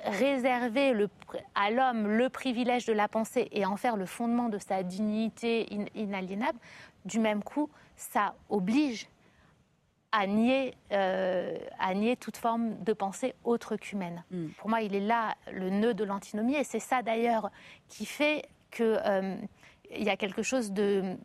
réserver 0.05 0.93
à 1.55 1.71
l'homme 1.71 2.07
le 2.07 2.29
privilège 2.29 2.85
de 2.85 2.93
la 2.93 3.07
pensée 3.07 3.47
et 3.51 3.65
en 3.65 3.77
faire 3.77 3.97
le 3.97 4.05
fondement 4.05 4.49
de 4.49 4.57
sa 4.57 4.83
dignité 4.83 5.67
inaliénable, 5.95 6.57
du 7.05 7.19
même 7.19 7.43
coup, 7.43 7.69
ça 7.95 8.35
oblige 8.49 9.07
à 10.11 10.27
nier, 10.27 10.75
euh, 10.91 11.57
à 11.79 11.93
nier 11.93 12.17
toute 12.17 12.37
forme 12.37 12.81
de 12.83 12.93
pensée 12.93 13.33
autre 13.43 13.77
qu'humaine. 13.77 14.23
Mm. 14.31 14.47
Pour 14.57 14.69
moi, 14.69 14.81
il 14.81 14.93
est 14.93 14.99
là 14.99 15.35
le 15.51 15.69
nœud 15.69 15.93
de 15.93 16.03
l'antinomie, 16.03 16.55
et 16.55 16.63
c'est 16.63 16.79
ça 16.79 17.01
d'ailleurs 17.01 17.49
qui 17.87 18.05
fait 18.05 18.45
qu'il 18.71 18.99
euh, 19.05 19.35
y 19.91 20.09
a 20.09 20.17
quelque 20.17 20.43
chose 20.43 20.71
de, 20.71 21.15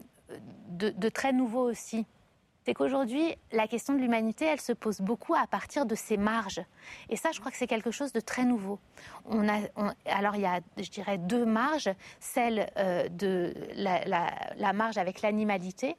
de 0.70 1.08
très 1.08 1.32
nouveau 1.32 1.68
aussi 1.68 2.06
c'est 2.66 2.74
qu'aujourd'hui, 2.74 3.36
la 3.52 3.68
question 3.68 3.94
de 3.94 4.00
l'humanité, 4.00 4.44
elle 4.44 4.60
se 4.60 4.72
pose 4.72 5.00
beaucoup 5.00 5.36
à 5.36 5.46
partir 5.46 5.86
de 5.86 5.94
ses 5.94 6.16
marges. 6.16 6.60
Et 7.08 7.14
ça, 7.14 7.30
je 7.30 7.38
crois 7.38 7.52
que 7.52 7.56
c'est 7.56 7.68
quelque 7.68 7.92
chose 7.92 8.12
de 8.12 8.18
très 8.18 8.44
nouveau. 8.44 8.80
Alors, 10.04 10.34
il 10.34 10.40
y 10.40 10.46
a, 10.46 10.58
je 10.76 10.90
dirais, 10.90 11.16
deux 11.16 11.46
marges. 11.46 11.90
Celle 12.18 12.68
euh, 12.76 13.08
de 13.08 13.54
la 13.76 14.72
marge 14.72 14.98
avec 14.98 15.22
l'animalité, 15.22 15.94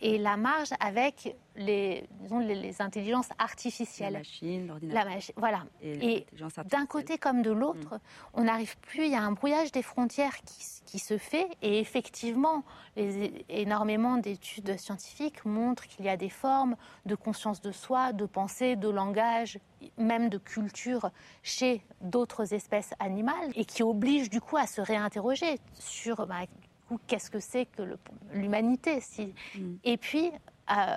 et 0.00 0.18
la 0.18 0.36
marge 0.36 0.70
avec 0.80 1.36
les, 1.56 2.04
disons, 2.20 2.38
les, 2.38 2.80
intelligences 2.80 3.30
artificielles. 3.38 4.12
La 4.12 4.18
machine, 4.20 4.66
l'ordinateur. 4.68 5.34
voilà. 5.36 5.64
Et, 5.82 6.24
d'un 6.70 6.86
côté 6.86 7.18
comme 7.18 7.42
de 7.42 7.50
l'autre, 7.50 7.96
mm. 7.96 8.00
on 8.34 8.44
n'arrive 8.44 8.76
plus, 8.78 9.06
il 9.06 9.12
y 9.12 9.16
a 9.16 9.22
un 9.22 9.32
brouillage 9.32 9.72
des 9.72 9.82
frontières 9.82 10.36
qui, 10.42 10.82
qui 10.86 10.98
se 10.98 11.18
fait. 11.18 11.48
Et 11.62 11.80
effectivement, 11.80 12.62
les, 12.96 13.44
énormément 13.48 14.16
d'études 14.16 14.78
scientifiques 14.78 15.44
montrent 15.44 15.86
qu'il 15.86 16.04
y 16.04 16.08
a 16.08 16.16
des 16.16 16.30
formes 16.30 16.76
de 17.06 17.14
conscience 17.14 17.60
de 17.60 17.72
soi, 17.72 18.12
de 18.12 18.24
pensée, 18.24 18.76
de 18.76 18.88
langage, 18.88 19.58
même 19.96 20.28
de 20.28 20.38
culture 20.38 21.10
chez 21.42 21.82
d'autres 22.00 22.54
espèces 22.54 22.94
animales 22.98 23.50
et 23.54 23.64
qui 23.64 23.82
obligent 23.82 24.30
du 24.30 24.40
coup 24.40 24.56
à 24.56 24.66
se 24.66 24.80
réinterroger 24.80 25.58
sur 25.78 26.26
bah, 26.26 26.46
qu'est-ce 27.06 27.30
que 27.30 27.40
c'est 27.40 27.66
que 27.66 27.82
l'humanité 28.32 29.00
si... 29.00 29.34
Mm. 29.54 29.74
Et 29.84 29.96
puis, 29.96 30.32
euh, 30.70 30.96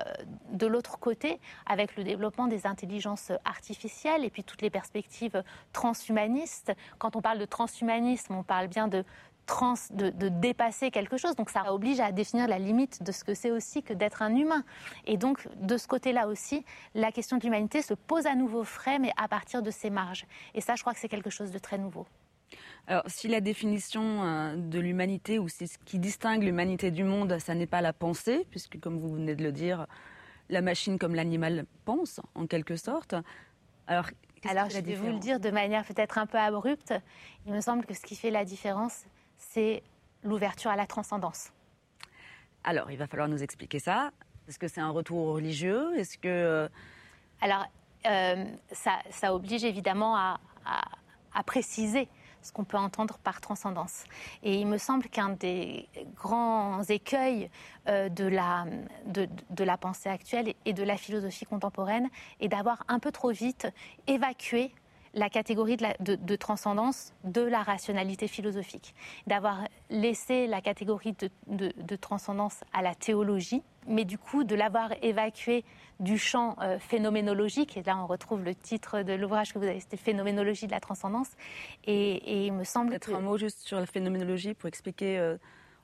de 0.51 0.67
l'autre 0.67 0.99
côté, 0.99 1.39
avec 1.65 1.95
le 1.95 2.03
développement 2.03 2.47
des 2.47 2.67
intelligences 2.67 3.31
artificielles 3.45 4.25
et 4.25 4.29
puis 4.29 4.43
toutes 4.43 4.61
les 4.61 4.69
perspectives 4.69 5.43
transhumanistes, 5.71 6.73
quand 6.97 7.15
on 7.15 7.21
parle 7.21 7.39
de 7.39 7.45
transhumanisme, 7.45 8.35
on 8.35 8.43
parle 8.43 8.67
bien 8.67 8.89
de, 8.89 9.05
trans, 9.45 9.75
de, 9.91 10.29
dépasser 10.29 10.91
quelque 10.91 11.17
chose. 11.17 11.35
Donc 11.35 11.49
ça 11.49 11.73
oblige 11.73 11.99
à 11.99 12.11
définir 12.11 12.47
la 12.47 12.59
limite 12.59 13.01
de 13.03 13.11
ce 13.11 13.23
que 13.23 13.33
c'est 13.33 13.51
aussi 13.51 13.83
que 13.83 13.93
d'être 13.93 14.21
un 14.21 14.35
humain. 14.35 14.63
Et 15.05 15.17
donc, 15.17 15.47
de 15.55 15.77
ce 15.77 15.87
côté-là 15.87 16.27
aussi, 16.27 16.65
la 16.93 17.11
question 17.11 17.37
de 17.37 17.43
l'humanité 17.43 17.81
se 17.81 17.93
pose 17.93 18.25
à 18.25 18.35
nouveau 18.35 18.63
frais, 18.63 18.99
mais 18.99 19.11
à 19.17 19.27
partir 19.27 19.61
de 19.61 19.71
ses 19.71 19.89
marges. 19.89 20.25
Et 20.53 20.61
ça, 20.61 20.75
je 20.75 20.81
crois 20.81 20.93
que 20.93 20.99
c'est 20.99 21.09
quelque 21.09 21.29
chose 21.29 21.51
de 21.51 21.59
très 21.59 21.77
nouveau. 21.77 22.05
Alors, 22.87 23.03
si 23.07 23.27
la 23.27 23.41
définition 23.41 24.23
euh, 24.23 24.55
de 24.55 24.79
l'humanité 24.79 25.39
ou 25.39 25.47
ce 25.47 25.65
qui 25.85 25.99
distingue 25.99 26.43
l'humanité 26.43 26.91
du 26.91 27.03
monde, 27.03 27.37
ça 27.39 27.55
n'est 27.55 27.67
pas 27.67 27.81
la 27.81 27.93
pensée, 27.93 28.45
puisque 28.49 28.79
comme 28.79 28.97
vous 28.97 29.13
venez 29.13 29.35
de 29.35 29.43
le 29.43 29.51
dire, 29.51 29.87
la 30.49 30.61
machine 30.61 30.99
comme 30.99 31.15
l'animal 31.15 31.65
pense, 31.85 32.19
en 32.35 32.47
quelque 32.47 32.75
sorte. 32.75 33.15
Alors, 33.87 34.07
Alors 34.43 34.69
je 34.69 34.79
vais 34.79 34.95
vous 34.95 35.07
le 35.07 35.19
dire 35.19 35.39
de 35.39 35.51
manière 35.51 35.85
peut-être 35.85 36.17
un 36.17 36.25
peu 36.25 36.37
abrupte. 36.37 36.93
Il 37.45 37.53
me 37.53 37.61
semble 37.61 37.85
que 37.85 37.93
ce 37.93 38.01
qui 38.01 38.15
fait 38.15 38.31
la 38.31 38.43
différence, 38.43 39.05
c'est 39.37 39.83
l'ouverture 40.23 40.71
à 40.71 40.75
la 40.75 40.87
transcendance. 40.87 41.51
Alors, 42.63 42.91
il 42.91 42.97
va 42.97 43.07
falloir 43.07 43.29
nous 43.29 43.41
expliquer 43.41 43.79
ça. 43.79 44.11
Est-ce 44.47 44.59
que 44.59 44.67
c'est 44.67 44.81
un 44.81 44.89
retour 44.89 45.33
religieux? 45.33 45.97
Est-ce 45.97 46.17
que 46.17 46.27
euh, 46.27 46.67
alors 47.39 47.65
euh, 48.05 48.45
ça, 48.71 49.33
oblige 49.33 49.63
évidemment 49.63 50.15
à, 50.15 50.39
à 51.33 51.43
préciser 51.43 52.09
ce 52.41 52.51
qu'on 52.51 52.63
peut 52.63 52.77
entendre 52.77 53.17
par 53.17 53.41
transcendance. 53.41 54.03
Et 54.43 54.59
il 54.59 54.67
me 54.67 54.77
semble 54.77 55.07
qu'un 55.07 55.29
des 55.29 55.87
grands 56.15 56.83
écueils 56.83 57.49
euh, 57.87 58.09
de, 58.09 58.25
la, 58.25 58.65
de, 59.05 59.27
de, 59.49 59.63
la 59.63 59.77
pensée 59.77 60.09
actuelle 60.09 60.53
et 60.65 60.73
de 60.73 60.83
la 60.83 60.97
philosophie 60.97 61.45
contemporaine 61.45 62.09
est 62.39 62.47
d'avoir 62.47 62.83
un 62.87 62.99
peu 62.99 63.11
trop 63.11 63.31
vite 63.31 63.67
évacué 64.07 64.73
la 65.13 65.29
catégorie 65.29 65.77
de, 65.77 66.15
de, 66.15 66.35
transcendance 66.35 67.13
de 67.23 67.41
la 67.41 67.63
rationalité 67.63 68.27
philosophique, 68.27 68.95
d'avoir 69.27 69.67
laissé 69.89 70.47
la 70.47 70.61
catégorie 70.61 71.15
de, 71.47 71.95
transcendance 71.97 72.63
à 72.73 72.81
la 72.81 72.95
théologie, 72.95 73.61
mais 73.87 74.05
du 74.05 74.17
coup 74.17 74.43
de 74.43 74.55
l'avoir 74.55 74.91
évacué 75.01 75.65
du 75.99 76.17
champ 76.17 76.55
euh, 76.61 76.79
phénoménologique, 76.79 77.77
et 77.77 77.83
là 77.83 77.97
on 77.97 78.07
retrouve 78.07 78.43
le 78.43 78.55
titre 78.55 79.01
de 79.01 79.13
l'ouvrage 79.13 79.53
que 79.53 79.59
vous 79.59 79.65
avez, 79.65 79.79
c'était 79.79 79.97
Phénoménologie 79.97 80.65
de 80.65 80.71
la 80.71 80.79
transcendance, 80.79 81.29
et, 81.85 82.45
il 82.45 82.53
me 82.53 82.63
semble 82.63 82.91
Peut-être 82.91 83.13
un 83.13 83.19
mot 83.19 83.37
juste 83.37 83.59
sur 83.59 83.79
la 83.79 83.85
phénoménologie 83.85 84.53
pour 84.53 84.67
expliquer... 84.67 85.17
Euh, 85.17 85.37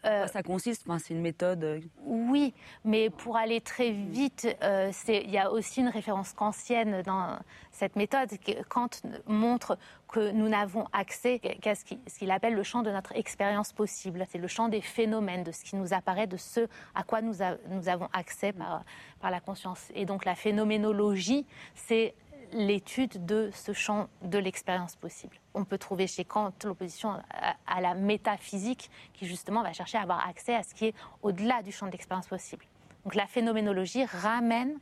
euh, 0.08 0.28
ça 0.28 0.44
consiste? 0.44 0.86
C'est 1.00 1.14
une 1.14 1.22
méthode 1.22 1.64
euh, 1.64 1.80
Oui, 2.06 2.54
mais 2.84 3.10
pour 3.10 3.38
aller 3.38 3.62
très 3.62 3.92
vite, 3.92 4.48
euh, 4.64 4.92
il 5.08 5.30
y 5.30 5.38
a 5.38 5.52
aussi 5.52 5.82
une 5.82 5.90
référence 5.90 6.34
kantienne 6.34 7.02
dans 7.04 7.38
cette 7.72 7.96
méthode. 7.96 8.30
Kant 8.70 8.90
montre 9.28 9.78
que 10.08 10.32
nous 10.32 10.48
n'avons 10.48 10.86
accès 10.94 11.40
qu'à 11.40 11.76
ce 11.76 11.84
qu'il 11.84 12.32
appelle 12.32 12.54
le 12.54 12.64
champ 12.64 12.82
de 12.82 12.92
notre 12.92 13.16
expérience 13.16 13.74
possible. 13.74 14.26
C'est 14.30 14.38
le 14.38 14.48
champ 14.48 14.70
des 14.70 14.82
phénomènes, 14.82 15.44
de 15.44 15.52
ce 15.52 15.64
qui 15.64 15.76
nous 15.76 15.94
apparaît, 15.94 16.28
de 16.28 16.38
ce 16.38 16.62
à 16.96 17.04
quoi 17.04 17.22
nous, 17.22 17.36
nous 17.70 17.90
avons 17.90 18.08
accès 18.14 18.54
par, 18.54 18.84
par 19.20 19.32
la 19.32 19.42
conscience. 19.42 19.92
Et 19.94 20.06
donc 20.06 20.24
la 20.24 20.36
phénoménologie, 20.36 21.46
c'est 21.76 22.14
l'étude 22.54 23.26
de 23.26 23.50
ce 23.54 23.74
champ 23.74 24.08
de 24.22 24.38
l'expérience 24.38 24.96
possible. 24.96 25.38
On 25.54 25.66
peut 25.66 25.78
trouver 25.78 26.08
chez 26.08 26.26
Kant 26.26 26.54
l'opposition 26.64 27.22
à, 27.66 27.82
la 27.82 27.94
métaphysique 27.94 28.90
qui 29.14 29.26
justement 29.26 29.64
va 29.64 29.74
chercher 29.74 29.98
à 29.98 30.02
avoir 30.02 30.28
accès 30.28 30.56
à 30.56 30.64
ce 30.64 30.74
qui 30.74 30.86
est 30.86 30.96
au-delà 31.22 31.62
du 31.62 31.72
champ 31.72 31.88
de 31.88 31.92
l'expérience 31.92 32.28
possible. 32.28 32.66
Donc 33.04 33.16
la 33.16 33.28
phénoménologie 33.28 34.06
ramène 34.06 34.78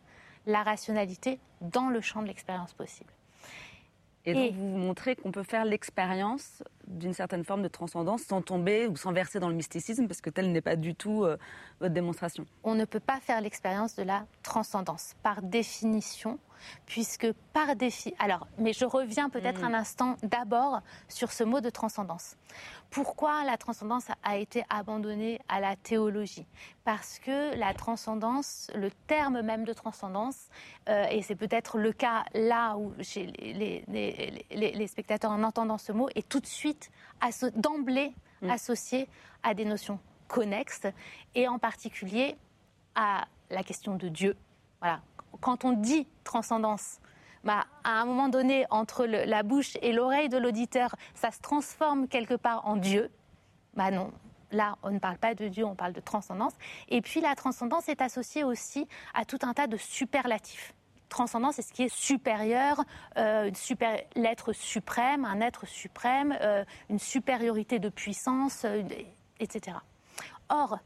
la 0.45 0.63
rationalité 0.63 1.39
dans 1.61 1.89
le 1.89 2.01
champ 2.01 2.21
de 2.21 2.27
l'expérience 2.27 2.73
possible. 2.73 3.11
Et 4.25 4.33
donc 4.33 4.53
vous 4.53 4.77
montrez 4.77 5.15
qu'on 5.15 5.31
peut 5.31 5.43
faire 5.43 5.65
l'expérience 5.65 6.63
d'une 6.87 7.13
certaine 7.13 7.43
forme 7.43 7.61
de 7.61 7.67
transcendance 7.67 8.23
sans 8.23 8.41
tomber 8.41 8.87
ou 8.87 8.95
sans 8.95 9.13
verser 9.13 9.39
dans 9.39 9.49
le 9.49 9.55
mysticisme, 9.55 10.07
parce 10.07 10.21
que 10.21 10.31
tel 10.31 10.51
n'est 10.51 10.61
pas 10.61 10.75
du 10.75 10.95
tout 10.95 11.23
euh, 11.23 11.37
votre 11.79 11.93
démonstration. 11.93 12.45
On 12.63 12.73
ne 12.73 12.85
peut 12.85 12.99
pas 12.99 13.19
faire 13.19 13.39
l'expérience 13.41 13.95
de 13.95 14.03
la 14.03 14.25
transcendance. 14.41 15.15
Par 15.21 15.43
définition, 15.43 16.39
puisque 16.85 17.31
par 17.53 17.75
défi. 17.75 18.13
Alors, 18.19 18.47
mais 18.57 18.73
je 18.73 18.85
reviens 18.85 19.29
peut-être 19.29 19.61
mm. 19.61 19.65
un 19.65 19.73
instant 19.73 20.15
d'abord 20.23 20.81
sur 21.07 21.31
ce 21.31 21.43
mot 21.43 21.61
de 21.61 21.69
transcendance. 21.69 22.35
Pourquoi 22.89 23.43
la 23.43 23.57
transcendance 23.57 24.05
a 24.23 24.37
été 24.37 24.63
abandonnée 24.69 25.39
à 25.49 25.59
la 25.59 25.75
théologie? 25.75 26.47
Parce 26.83 27.19
que 27.19 27.55
la 27.57 27.73
transcendance, 27.73 28.69
le 28.75 28.91
terme 29.07 29.41
même 29.41 29.65
de 29.65 29.73
transcendance, 29.73 30.47
euh, 30.87 31.05
et 31.09 31.21
c'est 31.21 31.35
peut-être 31.35 31.77
le 31.77 31.91
cas 31.91 32.23
là 32.33 32.77
où 32.77 32.93
chez 33.01 33.25
les, 33.37 33.83
les, 34.51 34.87
spectateurs 34.87 35.31
en 35.31 35.43
entendant 35.43 35.77
ce 35.77 35.91
mot, 35.91 36.07
est 36.15 36.27
tout 36.27 36.39
de 36.39 36.45
suite 36.45 36.91
d'emblée 37.55 38.13
mm. 38.41 38.49
associé 38.49 39.09
à 39.43 39.53
des 39.53 39.65
notions 39.65 39.99
connexes 40.27 40.87
et 41.33 41.47
en 41.47 41.59
particulier 41.59 42.37
à 42.95 43.25
la 43.49 43.63
question 43.63 43.95
de 43.95 44.07
Dieu. 44.07 44.35
Voilà. 44.79 45.01
Quand 45.41 45.65
on 45.65 45.71
dit 45.71 46.07
transcendance, 46.23 46.99
bah, 47.43 47.65
à 47.83 48.01
un 48.01 48.05
moment 48.05 48.27
donné, 48.27 48.65
entre 48.71 49.05
la 49.05 49.43
bouche 49.43 49.77
et 49.81 49.93
l'oreille 49.93 50.29
de 50.29 50.37
l'auditeur, 50.37 50.95
ça 51.13 51.31
se 51.31 51.39
transforme 51.39 52.07
quelque 52.07 52.33
part 52.33 52.67
en 52.67 52.75
Dieu. 52.75 53.11
Bah 53.75 53.91
non, 53.91 54.11
là, 54.51 54.77
on 54.81 54.89
ne 54.89 54.99
parle 54.99 55.17
pas 55.17 55.35
de 55.35 55.47
Dieu, 55.47 55.63
on 55.63 55.75
parle 55.75 55.93
de 55.93 55.99
transcendance. 55.99 56.53
Et 56.89 57.01
puis 57.01 57.21
la 57.21 57.35
transcendance 57.35 57.87
est 57.87 58.01
associée 58.01 58.43
aussi 58.43 58.87
à 59.13 59.25
tout 59.25 59.39
un 59.43 59.53
tas 59.53 59.67
de 59.67 59.77
superlatifs. 59.77 60.73
Transcendance, 61.09 61.55
c'est 61.55 61.61
ce 61.61 61.71
qui 61.71 61.83
est 61.83 61.93
supérieur, 61.93 62.83
euh, 63.17 63.51
l'être 64.15 64.53
suprême, 64.53 65.23
un 65.23 65.39
être 65.39 65.67
suprême, 65.67 66.35
euh, 66.41 66.65
une 66.89 66.99
supériorité 66.99 67.77
de 67.77 67.89
puissance, 67.89 68.65
euh, 68.65 68.81
etc. 69.39 69.77
Or, 70.49 70.79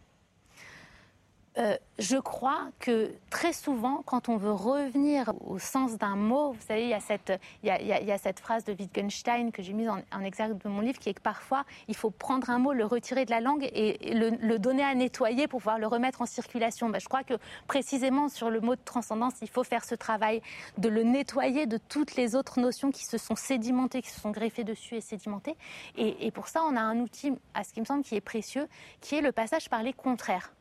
euh, 1.60 1.75
je 1.98 2.16
crois 2.16 2.70
que 2.80 3.12
très 3.30 3.51
souvent, 3.51 4.01
quand 4.06 4.30
on 4.30 4.38
veut 4.38 4.54
revenir 4.54 5.34
au 5.46 5.60
sens 5.60 5.98
d'un 5.98 6.16
mot, 6.16 6.54
vous 6.54 6.62
savez, 6.66 6.84
il 6.84 6.89
y 6.89 6.94
a 6.94 7.01
cette, 7.01 8.39
phrase 8.39 8.63
de 8.63 8.72
Wittgenstein 8.72 9.51
que 9.51 9.62
j'ai 9.62 9.74
mise 9.74 9.89
en, 9.89 10.22
exergue 10.22 10.58
de 10.58 10.70
mon 10.70 10.80
livre, 10.80 10.98
qui 11.00 11.10
est 11.10 11.13
que 11.13 11.22
parfois, 11.22 11.66
il 11.89 11.98
faut 11.98 12.12
prendre 12.12 12.50
un 12.50 12.60
mot, 12.60 12.72
le 12.72 12.86
retirer 12.86 13.25
de 13.25 13.32
la 13.32 13.42
langue 13.42 13.70
et, 13.74 13.98
le, 14.13 14.58
donner 14.58 14.84
à 14.84 14.96
nettoyer 14.96 15.48
pour 15.48 15.60
pouvoir 15.60 15.80
le 15.80 15.88
remettre 15.88 16.22
en 16.22 16.25
circulation. 16.25 16.89
Ben, 16.89 17.01
je 17.01 17.10
crois 17.10 17.24
que 17.24 17.34
précisément 17.68 18.30
sur 18.30 18.50
le 18.50 18.62
mot 18.62 18.75
de 18.75 18.82
transcendance, 18.86 19.34
il 19.42 19.50
faut 19.50 19.66
faire 19.66 19.84
ce 19.84 19.96
travail 19.96 20.42
de 20.78 20.88
le 20.88 21.04
nettoyer 21.04 21.66
de 21.66 21.78
toutes 21.78 22.16
les 22.16 22.36
autres 22.36 22.62
notions 22.62 22.92
qui 22.92 23.04
se 23.04 23.18
sont 23.18 23.36
sédimentées, 23.36 24.01
qui 24.01 24.10
se 24.10 24.22
sont 24.22 24.32
greffées 24.32 24.63
dessus 24.63 24.96
et 24.96 25.01
sédimentées. 25.01 25.58
Et, 25.98 26.25
et 26.25 26.32
pour 26.32 26.48
ça, 26.48 26.63
on 26.63 26.78
a 26.78 26.82
un 26.82 27.00
outil, 27.00 27.34
à 27.54 27.66
ce 27.66 27.74
qui 27.74 27.82
me 27.82 27.86
semble, 27.86 28.04
qui 28.04 28.16
est 28.16 28.22
précieux, 28.22 28.70
qui 29.01 29.16
est 29.16 29.22
le 29.22 29.34
passage 29.34 29.70
par 29.70 29.84
les 29.84 29.92
contraires 29.92 30.54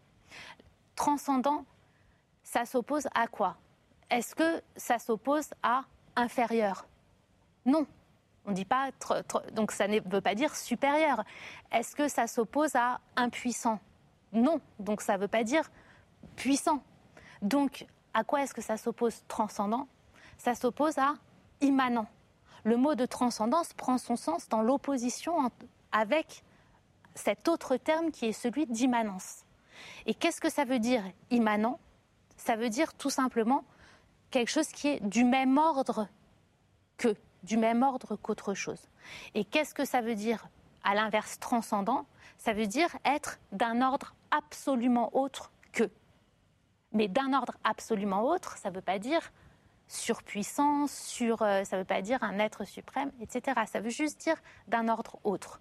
transcendant, 0.99 1.65
ça 2.43 2.67
s'oppose 2.67 3.07
à 3.15 3.29
quoi? 3.29 3.57
Est-ce 4.11 4.35
que 4.35 4.61
ça 4.77 4.99
s'oppose 4.99 5.49
à 5.63 5.85
inférieur? 6.17 6.87
Non. 7.65 7.87
On 8.45 8.53
dit 8.53 8.65
pas 8.65 8.91
donc 9.53 9.71
ça 9.71 9.87
ne 9.87 10.01
veut 10.01 10.21
pas 10.21 10.35
dire 10.35 10.57
supérieur. 10.57 11.23
Est-ce 11.71 11.95
que 11.95 12.09
ça 12.09 12.27
s'oppose 12.27 12.75
à 12.75 12.99
impuissant? 13.15 13.79
Non. 14.33 14.61
Donc 14.81 15.01
ça 15.03 15.15
ne 15.17 15.23
veut 15.23 15.29
pas 15.29 15.45
dire 15.45 15.71
puissant. 16.35 16.83
Donc 17.43 17.87
à 18.13 18.25
quoi 18.25 18.43
est-ce 18.43 18.55
que 18.55 18.63
ça 18.63 18.77
s'oppose 18.77 19.23
transcendant? 19.29 19.87
Ça 20.37 20.57
s'oppose 20.57 20.99
à 20.99 21.15
immanent. 21.61 22.09
Le 22.65 22.77
mot 22.77 22.97
de 22.97 23.07
transcendance 23.07 23.73
prend 23.73 23.99
son 23.99 24.17
sens 24.17 24.49
dans 24.49 24.63
l'opposition 24.63 25.53
avec 25.93 26.43
cet 27.15 27.47
autre 27.47 27.77
terme 27.77 28.11
qui 28.11 28.27
est 28.27 28.33
celui 28.33 28.67
d'immanence. 28.67 29.45
Et 30.09 30.15
qu'est-ce 30.15 30.41
que 30.41 30.49
ça 30.49 30.65
veut 30.65 30.79
dire 30.79 31.05
immanent? 31.31 31.79
Ça 32.39 32.57
veut 32.57 32.71
dire 32.71 32.95
tout 32.95 33.11
simplement 33.11 33.63
quelque 34.31 34.51
chose 34.51 34.69
qui 34.69 34.89
est 34.89 35.01
du 35.01 35.23
même 35.23 35.59
ordre 35.59 36.09
que, 36.97 37.15
du 37.43 37.59
même 37.59 37.83
ordre 37.83 38.17
qu'autre 38.17 38.55
chose. 38.55 38.89
Et 39.35 39.45
qu'est-ce 39.45 39.75
que 39.75 39.85
ça 39.85 40.01
veut 40.01 40.15
dire 40.15 40.49
à 40.83 40.95
l'inverse 40.95 41.39
transcendant? 41.39 42.07
Ça 42.39 42.55
veut 42.55 42.67
dire 42.67 42.89
être 43.05 43.39
d'un 43.53 43.83
ordre 43.83 44.15
absolument 44.31 45.15
autre 45.15 45.53
que. 45.73 45.91
Mais 46.93 47.07
d'un 47.07 47.35
ordre 47.35 47.59
absolument 47.63 48.25
autre, 48.25 48.57
ça 48.57 48.71
ne 48.71 48.77
veut 48.77 48.81
pas 48.81 48.99
dire 48.99 49.31
surpuissance, 49.89 50.91
sur, 50.91 51.43
euh, 51.43 51.65
ça 51.65 51.77
ne 51.77 51.83
veut 51.83 51.87
pas 51.87 52.01
dire 52.01 52.23
un 52.23 52.39
être 52.39 52.65
suprême, 52.65 53.13
etc. 53.21 53.61
Ça 53.71 53.81
veut 53.81 53.91
juste 53.91 54.21
dire 54.23 54.37
d'un 54.69 54.89
ordre 54.89 55.19
autre. 55.23 55.61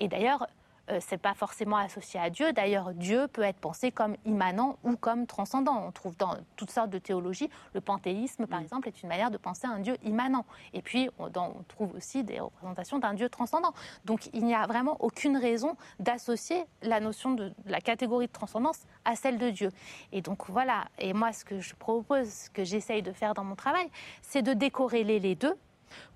Et 0.00 0.08
d'ailleurs, 0.08 0.46
euh, 0.90 0.98
c'est 1.00 1.18
pas 1.18 1.34
forcément 1.34 1.76
associé 1.76 2.20
à 2.20 2.30
Dieu. 2.30 2.52
D'ailleurs, 2.52 2.92
Dieu 2.94 3.26
peut 3.28 3.42
être 3.42 3.58
pensé 3.58 3.90
comme 3.90 4.16
immanent 4.24 4.78
ou 4.84 4.96
comme 4.96 5.26
transcendant. 5.26 5.84
On 5.86 5.90
trouve 5.90 6.16
dans 6.16 6.36
toutes 6.56 6.70
sortes 6.70 6.90
de 6.90 6.98
théologies, 6.98 7.50
le 7.74 7.80
panthéisme, 7.80 8.46
par 8.46 8.60
mm. 8.60 8.64
exemple, 8.64 8.88
est 8.88 9.02
une 9.02 9.08
manière 9.08 9.30
de 9.30 9.36
penser 9.36 9.66
à 9.66 9.70
un 9.70 9.80
Dieu 9.80 9.96
immanent. 10.04 10.44
Et 10.74 10.82
puis, 10.82 11.10
on, 11.18 11.30
trouve 11.68 11.94
aussi 11.96 12.22
des 12.22 12.40
représentations 12.40 12.98
d'un 12.98 13.14
Dieu 13.14 13.28
transcendant. 13.28 13.72
Donc, 14.04 14.30
il 14.32 14.44
n'y 14.44 14.54
a 14.54 14.66
vraiment 14.66 14.96
aucune 15.00 15.36
raison 15.36 15.76
d'associer 15.98 16.64
la 16.82 17.00
notion 17.00 17.34
de 17.34 17.52
la 17.66 17.80
catégorie 17.80 18.26
de 18.26 18.32
transcendance 18.32 18.80
à 19.04 19.16
celle 19.16 19.38
de 19.38 19.50
Dieu. 19.50 19.70
Et 20.12 20.22
donc, 20.22 20.48
voilà. 20.48 20.84
Et 20.98 21.12
moi, 21.12 21.32
ce 21.32 21.44
que 21.44 21.60
je 21.60 21.74
propose, 21.74 22.28
ce 22.28 22.50
que 22.50 22.64
j'essaye 22.64 23.02
de 23.02 23.12
faire 23.12 23.34
dans 23.34 23.44
mon 23.44 23.56
travail, 23.56 23.90
c'est 24.22 24.42
de 24.42 24.52
décorréler 24.52 25.18
les 25.18 25.34
deux 25.34 25.56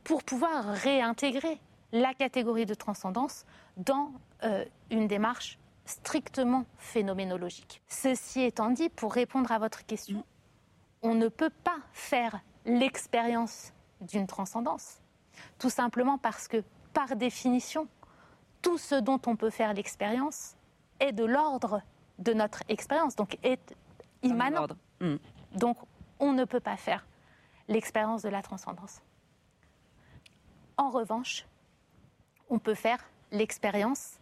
pour 0.04 0.22
pouvoir 0.22 0.64
réintégrer 0.66 1.61
la 1.92 2.14
catégorie 2.14 2.66
de 2.66 2.74
transcendance 2.74 3.44
dans 3.76 4.12
euh, 4.44 4.64
une 4.90 5.07
démarche 5.07 5.59
strictement 5.85 6.64
phénoménologique. 6.79 7.83
Ceci 7.88 8.42
étant 8.42 8.70
dit, 8.70 8.88
pour 8.88 9.12
répondre 9.12 9.50
à 9.50 9.59
votre 9.59 9.85
question, 9.87 10.24
on 11.03 11.14
ne 11.14 11.29
peut 11.29 11.50
pas 11.50 11.79
faire 11.92 12.40
l'expérience 12.64 13.72
d'une 14.00 14.26
transcendance, 14.26 15.00
tout 15.59 15.70
simplement 15.70 16.18
parce 16.18 16.48
que, 16.48 16.62
par 16.92 17.16
définition, 17.16 17.88
tout 18.62 18.79
ce 18.79 18.94
dont 18.94 19.20
on 19.26 19.37
peut 19.37 19.50
faire 19.50 19.74
l'expérience 19.74 20.57
est 21.00 21.12
de 21.12 21.24
l'ordre 21.24 21.83
de 22.18 22.35
notre 22.35 22.62
expérience, 22.68 23.16
donc 23.16 23.38
est 23.42 23.74
immanent. 24.22 24.66
Hmm. 25.00 25.16
Donc 25.55 25.79
on 26.18 26.33
ne 26.33 26.44
peut 26.44 26.61
pas 26.61 26.76
faire 26.76 27.07
l'expérience 27.68 28.22
de 28.22 28.29
la 28.29 28.42
transcendance. 28.42 29.00
En 30.76 30.90
revanche, 30.90 31.46
on 32.50 32.58
peut 32.58 32.74
faire 32.74 32.98
l'expérience 33.32 34.18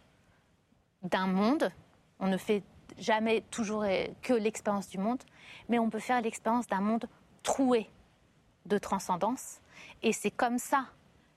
d'un 1.03 1.27
monde. 1.27 1.71
On 2.19 2.27
ne 2.27 2.37
fait 2.37 2.63
jamais 2.97 3.41
toujours 3.49 3.85
que 4.21 4.33
l'expérience 4.33 4.87
du 4.89 4.97
monde, 4.97 5.21
mais 5.67 5.79
on 5.79 5.89
peut 5.89 5.99
faire 5.99 6.21
l'expérience 6.21 6.67
d'un 6.67 6.81
monde 6.81 7.07
troué 7.43 7.89
de 8.65 8.77
transcendance. 8.77 9.59
Et 10.03 10.13
c'est 10.13 10.31
comme 10.31 10.59
ça 10.59 10.85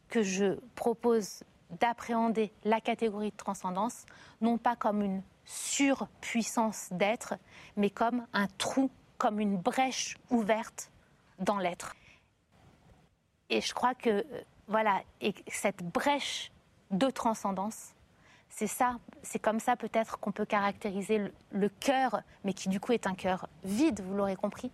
que 0.08 0.22
je 0.22 0.58
propose 0.74 1.42
d'appréhender 1.70 2.52
la 2.64 2.80
catégorie 2.80 3.30
de 3.30 3.36
transcendance, 3.36 4.04
non 4.40 4.58
pas 4.58 4.76
comme 4.76 5.02
une 5.02 5.22
surpuissance 5.44 6.88
d'être, 6.90 7.34
mais 7.76 7.90
comme 7.90 8.26
un 8.32 8.46
trou, 8.58 8.90
comme 9.16 9.40
une 9.40 9.56
brèche 9.56 10.16
ouverte 10.30 10.90
dans 11.38 11.58
l'être. 11.58 11.94
Et 13.48 13.60
je 13.60 13.72
crois 13.72 13.94
que, 13.94 14.24
voilà, 14.68 15.02
et 15.20 15.34
cette 15.48 15.82
brèche 15.82 16.52
de 16.92 17.10
transcendance. 17.10 17.94
C'est 18.48 18.66
ça, 18.66 18.98
c'est 19.22 19.38
comme 19.38 19.60
ça 19.60 19.76
peut-être 19.76 20.18
qu'on 20.20 20.30
peut 20.30 20.44
caractériser 20.44 21.32
le, 21.50 21.68
cœur, 21.68 22.20
mais 22.44 22.52
qui 22.52 22.68
du 22.68 22.80
coup 22.80 22.92
est 22.92 23.06
un 23.06 23.14
cœur 23.14 23.48
vide, 23.64 24.02
vous 24.02 24.14
l'aurez 24.14 24.36
compris, 24.36 24.70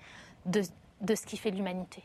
de, 0.47 0.63
ce 0.63 1.27
qui 1.27 1.37
fait 1.37 1.51
l'humanité. 1.51 2.03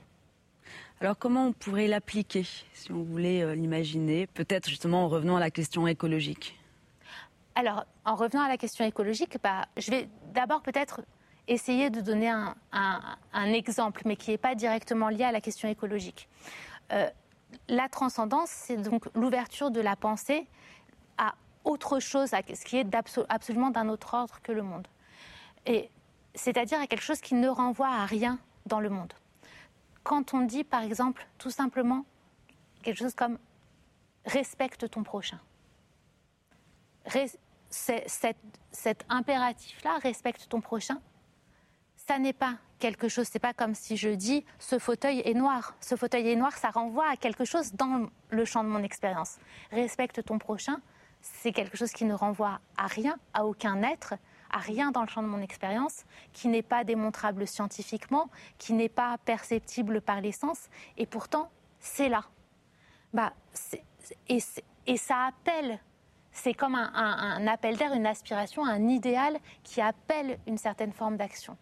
Alors 1.01 1.17
comment 1.17 1.47
on 1.47 1.51
pourrait 1.51 1.87
l'appliquer, 1.87 2.43
si 2.73 2.91
on 2.91 3.01
voulait 3.01 3.41
euh, 3.41 3.55
l'imaginer, 3.55 4.27
peut-être 4.27 4.69
justement 4.69 5.05
en 5.05 5.09
revenant 5.09 5.35
à 5.35 5.39
la 5.39 5.49
question 5.49 5.87
écologique? 5.87 6.59
Alors, 7.55 7.85
en 8.05 8.15
revenant 8.15 8.43
à 8.43 8.47
la 8.47 8.57
question 8.57 8.85
écologique, 8.85 9.37
bah, 9.43 9.65
je 9.77 9.91
vais 9.91 10.09
d'abord 10.33 10.61
peut-être 10.61 11.01
essayer 11.47 11.89
de 11.89 12.01
donner 12.01 12.29
un, 12.29 13.53
exemple, 13.53 14.01
mais 14.05 14.15
qui 14.15 14.31
n'est 14.31 14.37
pas 14.37 14.55
directement 14.55 15.09
lié 15.09 15.23
à 15.23 15.31
la 15.31 15.41
question 15.41 15.67
écologique. 15.67 16.29
Euh, 16.91 17.09
la 17.67 17.89
transcendance, 17.89 18.49
c'est 18.49 18.77
donc 18.77 19.07
l'ouverture 19.15 19.71
de 19.71 19.81
la 19.81 19.95
pensée 19.95 20.47
à 21.17 21.35
autre 21.63 21.99
chose, 21.99 22.33
à 22.33 22.41
ce 22.41 22.65
qui 22.65 22.77
est 22.77 22.87
absolument 23.29 23.69
d'un 23.69 23.89
autre 23.89 24.13
ordre 24.13 24.39
que 24.41 24.51
le 24.51 24.63
monde. 24.63 24.87
Et 25.65 25.89
c'est-à-dire 26.35 26.79
à 26.81 26.87
quelque 26.87 27.03
chose 27.03 27.21
qui 27.21 27.35
ne 27.35 27.47
renvoie 27.47 27.89
à 27.89 28.05
rien 28.05 28.39
dans 28.65 28.79
le 28.79 28.89
monde. 28.89 29.13
Quand 30.03 30.33
on 30.33 30.41
dit, 30.41 30.63
par 30.63 30.83
exemple, 30.83 31.25
tout 31.37 31.51
simplement 31.51 32.05
quelque 32.81 32.97
chose 32.97 33.15
comme 33.15 33.37
respecte 34.25 34.89
ton 34.89 35.03
prochain. 35.03 35.39
cet 37.69 39.05
impératif-là, 39.09 39.97
respecte 39.99 40.47
ton 40.49 40.61
prochain, 40.61 41.01
ça 42.07 42.19
n'est 42.19 42.33
pas 42.33 42.57
quelque 42.79 43.07
chose, 43.07 43.27
c'est 43.31 43.39
pas 43.39 43.53
comme 43.53 43.75
si 43.75 43.95
je 43.95 44.09
dis 44.09 44.45
ce 44.59 44.77
fauteuil 44.77 45.21
est 45.23 45.33
noir. 45.33 45.75
Ce 45.79 45.95
fauteuil 45.95 46.29
est 46.29 46.35
noir, 46.35 46.51
ça 46.53 46.69
renvoie 46.69 47.09
à 47.09 47.15
quelque 47.15 47.45
chose 47.45 47.73
dans 47.73 48.09
le 48.29 48.45
champ 48.45 48.63
de 48.63 48.69
mon 48.69 48.83
expérience. 48.83 49.37
Respecte 49.71 50.23
ton 50.23 50.37
prochain, 50.37 50.81
c'est 51.21 51.53
quelque 51.53 51.77
chose 51.77 51.91
qui 51.91 52.05
ne 52.05 52.13
renvoie 52.13 52.59
à 52.77 52.87
rien, 52.87 53.17
à 53.33 53.45
aucun 53.45 53.81
être, 53.83 54.15
à 54.51 54.57
rien 54.57 54.91
dans 54.91 55.01
le 55.01 55.07
champ 55.07 55.23
de 55.23 55.27
mon 55.27 55.41
expérience, 55.41 56.03
qui 56.33 56.49
n'est 56.49 56.61
pas 56.61 56.83
démontrable 56.83 57.47
scientifiquement, 57.47 58.29
qui 58.57 58.73
n'est 58.73 58.89
pas 58.89 59.17
perceptible 59.19 60.01
par 60.01 60.19
les 60.19 60.33
sens, 60.33 60.69
et 60.97 61.05
pourtant 61.05 61.49
c'est 61.79 62.09
là. 62.09 62.25
Bah, 63.13 63.33
et, 64.27 64.97
ça 64.97 65.27
appelle, 65.27 65.79
c'est 66.31 66.53
comme 66.53 66.75
un 66.75 67.47
appel 67.47 67.77
d'air, 67.77 67.93
une 67.93 68.07
aspiration, 68.07 68.65
un 68.65 68.89
idéal 68.89 69.37
qui 69.63 69.79
appelle 69.79 70.39
une 70.47 70.57
certaine 70.57 70.91
forme 70.91 71.15
d'action. 71.15 71.57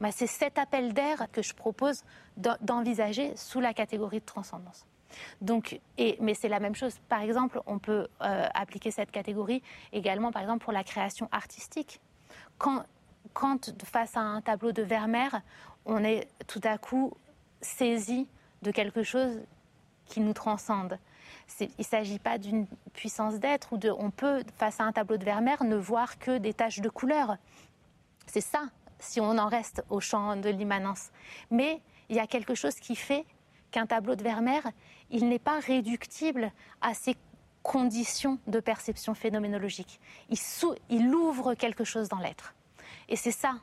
Bah, 0.00 0.10
c'est 0.12 0.26
cet 0.26 0.58
appel 0.58 0.92
d'air 0.92 1.26
que 1.32 1.42
je 1.42 1.54
propose 1.54 2.02
d'envisager 2.36 3.36
sous 3.36 3.60
la 3.60 3.74
catégorie 3.74 4.20
de 4.20 4.24
transcendance. 4.24 4.86
Donc, 5.40 5.80
mais 6.20 6.34
c'est 6.34 6.48
la 6.48 6.60
même 6.60 6.74
chose. 6.74 6.98
Par 7.08 7.20
exemple, 7.20 7.60
on 7.66 7.78
peut 7.78 8.08
euh, 8.22 8.46
appliquer 8.54 8.90
cette 8.90 9.10
catégorie 9.10 9.62
également, 9.92 10.32
par 10.32 10.42
exemple, 10.42 10.64
pour 10.64 10.72
la 10.72 10.84
création 10.84 11.28
artistique. 11.32 12.00
Quand 12.58 12.84
face 13.84 14.16
à 14.16 14.20
un 14.20 14.40
tableau 14.40 14.72
de 14.72 14.82
Vermeer, 14.82 15.40
on 15.84 16.02
est 16.04 16.28
tout 16.46 16.60
à 16.64 16.78
coup 16.78 17.12
saisi 17.60 18.26
de 18.62 18.70
quelque 18.70 19.02
chose 19.02 19.40
qui 20.06 20.20
nous 20.20 20.32
transcende. 20.32 20.98
Il 21.60 21.68
ne 21.78 21.84
s'agit 21.84 22.18
pas 22.18 22.38
d'une 22.38 22.66
puissance 22.92 23.34
d'être 23.38 23.72
ou. 23.72 23.78
On 23.98 24.10
peut, 24.10 24.42
face 24.56 24.80
à 24.80 24.84
un 24.84 24.92
tableau 24.92 25.16
de 25.16 25.24
Vermeer, 25.24 25.62
ne 25.64 25.76
voir 25.76 26.18
que 26.18 26.38
des 26.38 26.54
taches 26.54 26.80
de 26.80 26.88
couleur. 26.88 27.36
C'est 28.26 28.40
ça, 28.40 28.64
si 29.06 29.20
on 29.20 29.38
en 29.38 29.48
reste 29.48 29.84
au 29.90 30.00
champ 30.00 30.36
de 30.36 30.50
l'immanence. 30.50 31.10
Mais 31.50 31.80
il 32.08 32.16
y 32.16 32.20
a 32.20 32.26
quelque 32.26 32.54
chose 32.54 32.74
qui 32.74 32.96
fait 32.96 33.24
qu'un 33.70 33.86
tableau 33.86 34.16
de 34.16 34.22
Vermeer, 34.22 34.62
il 35.10 35.28
n'est 35.28 35.38
pas 35.38 35.60
réductible 35.60 36.52
à 36.80 36.94
ces 36.94 37.16
conditions 37.62 38.38
de 38.46 38.60
perception 38.60 39.14
phénoménologique. 39.14 40.00
Il, 40.88 41.14
ouvre 41.14 41.54
quelque 41.54 41.84
chose 41.84 42.08
dans 42.08 42.18
l'être. 42.18 42.54
Et 43.08 43.16
c'est 43.16 43.32
ça 43.32 43.58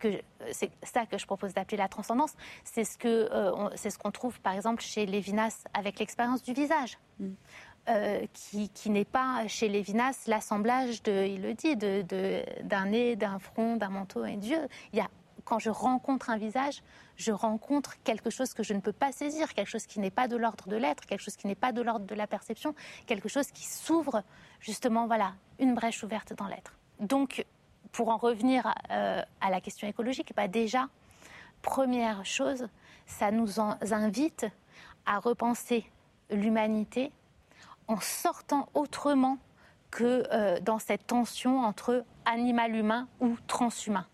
que 0.00 1.18
je 1.18 1.26
propose 1.26 1.54
d'appeler 1.54 1.76
la 1.76 1.88
transcendance. 1.88 2.34
C'est 2.64 2.84
ce 2.84 2.98
que 2.98 3.28
euh, 3.32 3.70
c'est 3.76 3.90
ce 3.90 3.98
qu'on 3.98 4.10
trouve 4.10 4.38
par 4.40 4.54
exemple 4.54 4.82
chez 4.82 5.06
Lévinas 5.06 5.64
avec 5.72 5.98
l'expérience 5.98 6.42
du 6.42 6.52
visage. 6.52 6.98
Mm. 7.20 7.32
Euh, 7.90 8.26
qui, 8.32 8.88
n'est 8.88 9.04
pas 9.04 9.46
chez 9.46 9.68
Lévinas 9.68 10.24
l'assemblage 10.26 11.02
de, 11.02 11.26
il 11.26 11.42
le 11.42 11.52
dit, 11.52 11.76
d'un 11.76 12.86
nez, 12.86 13.14
d'un 13.14 13.38
front, 13.38 13.76
d'un 13.76 13.90
manteau 13.90 14.24
et 14.24 14.36
Dieu. 14.36 14.58
Il 14.94 14.98
y 14.98 15.02
a, 15.02 15.08
quand 15.44 15.58
je 15.58 15.68
rencontre 15.68 16.30
un 16.30 16.38
visage, 16.38 16.82
je 17.16 17.30
rencontre 17.30 17.96
quelque 18.02 18.30
chose 18.30 18.54
que 18.54 18.62
je 18.62 18.72
ne 18.72 18.80
peux 18.80 18.94
pas 18.94 19.12
saisir, 19.12 19.52
quelque 19.52 19.68
chose 19.68 19.84
qui 19.84 20.00
n'est 20.00 20.10
pas 20.10 20.28
de 20.28 20.36
l'ordre 20.36 20.66
de 20.66 20.76
l'être, 20.76 21.04
quelque 21.04 21.20
chose 21.20 21.36
qui 21.36 21.46
n'est 21.46 21.54
pas 21.54 21.72
de 21.72 21.82
l'ordre 21.82 22.06
de 22.06 22.14
la 22.14 22.26
perception, 22.26 22.74
quelque 23.04 23.28
chose 23.28 23.50
qui 23.50 23.66
s'ouvre 23.66 24.22
justement, 24.60 25.06
voilà, 25.06 25.34
une 25.58 25.74
brèche 25.74 26.02
ouverte 26.02 26.32
dans 26.32 26.46
l'être. 26.46 26.72
Donc, 27.00 27.44
pour 27.92 28.08
en 28.08 28.16
revenir 28.16 28.72
euh, 28.92 29.20
à 29.42 29.50
la 29.50 29.60
question 29.60 29.86
écologique, 29.86 30.32
bah 30.34 30.48
déjà, 30.48 30.88
première 31.60 32.24
chose, 32.24 32.66
ça 33.04 33.30
nous 33.30 33.60
invite 33.60 34.46
à 35.04 35.18
repenser 35.18 35.84
l'humanité 36.30 37.12
en 37.88 38.00
sortant 38.00 38.68
autrement 38.74 39.38
que 39.90 40.24
euh, 40.32 40.58
dans 40.60 40.78
cette 40.78 41.06
tension 41.06 41.60
entre 41.60 42.04
animal-humain 42.24 43.08
ou 43.20 43.36
transhumain. 43.46 44.06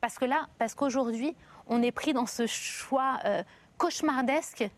Parce 0.00 0.18
que 0.18 0.24
là, 0.24 0.48
parce 0.58 0.74
qu'aujourd'hui, 0.74 1.36
on 1.66 1.82
est 1.82 1.92
pris 1.92 2.12
dans 2.12 2.26
ce 2.26 2.46
choix 2.46 3.18
euh, 3.24 3.42
cauchemardesque 3.76 4.68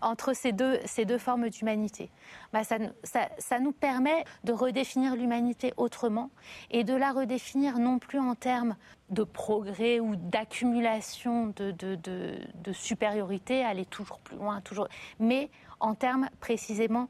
entre 0.00 0.32
ces 0.32 0.52
deux, 0.52 0.78
ces 0.84 1.04
deux 1.04 1.18
formes 1.18 1.48
d'humanité. 1.48 2.10
Bah, 2.52 2.62
ça, 2.64 2.78
ça, 3.02 3.58
nous 3.58 3.72
permet 3.72 4.24
de 4.44 4.52
redéfinir 4.52 5.16
l'humanité 5.16 5.72
autrement 5.76 6.30
et 6.70 6.84
de 6.84 6.94
la 6.94 7.12
redéfinir 7.12 7.78
non 7.78 7.98
plus 7.98 8.20
en 8.20 8.34
termes 8.34 8.76
de 9.10 9.24
progrès 9.24 10.00
ou 10.00 10.16
d'accumulation 10.16 11.52
de, 11.56 11.72
de, 11.72 11.96
de, 11.96 12.38
de, 12.54 12.72
supériorité, 12.72 13.64
aller 13.64 13.86
toujours 13.86 14.20
plus 14.20 14.36
loin, 14.36 14.60
toujours, 14.60 14.88
mais 15.18 15.50
en 15.80 15.94
termes 15.94 16.28
précisément 16.40 17.08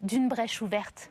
d'une 0.00 0.28
brèche 0.28 0.62
ouverte 0.62 1.10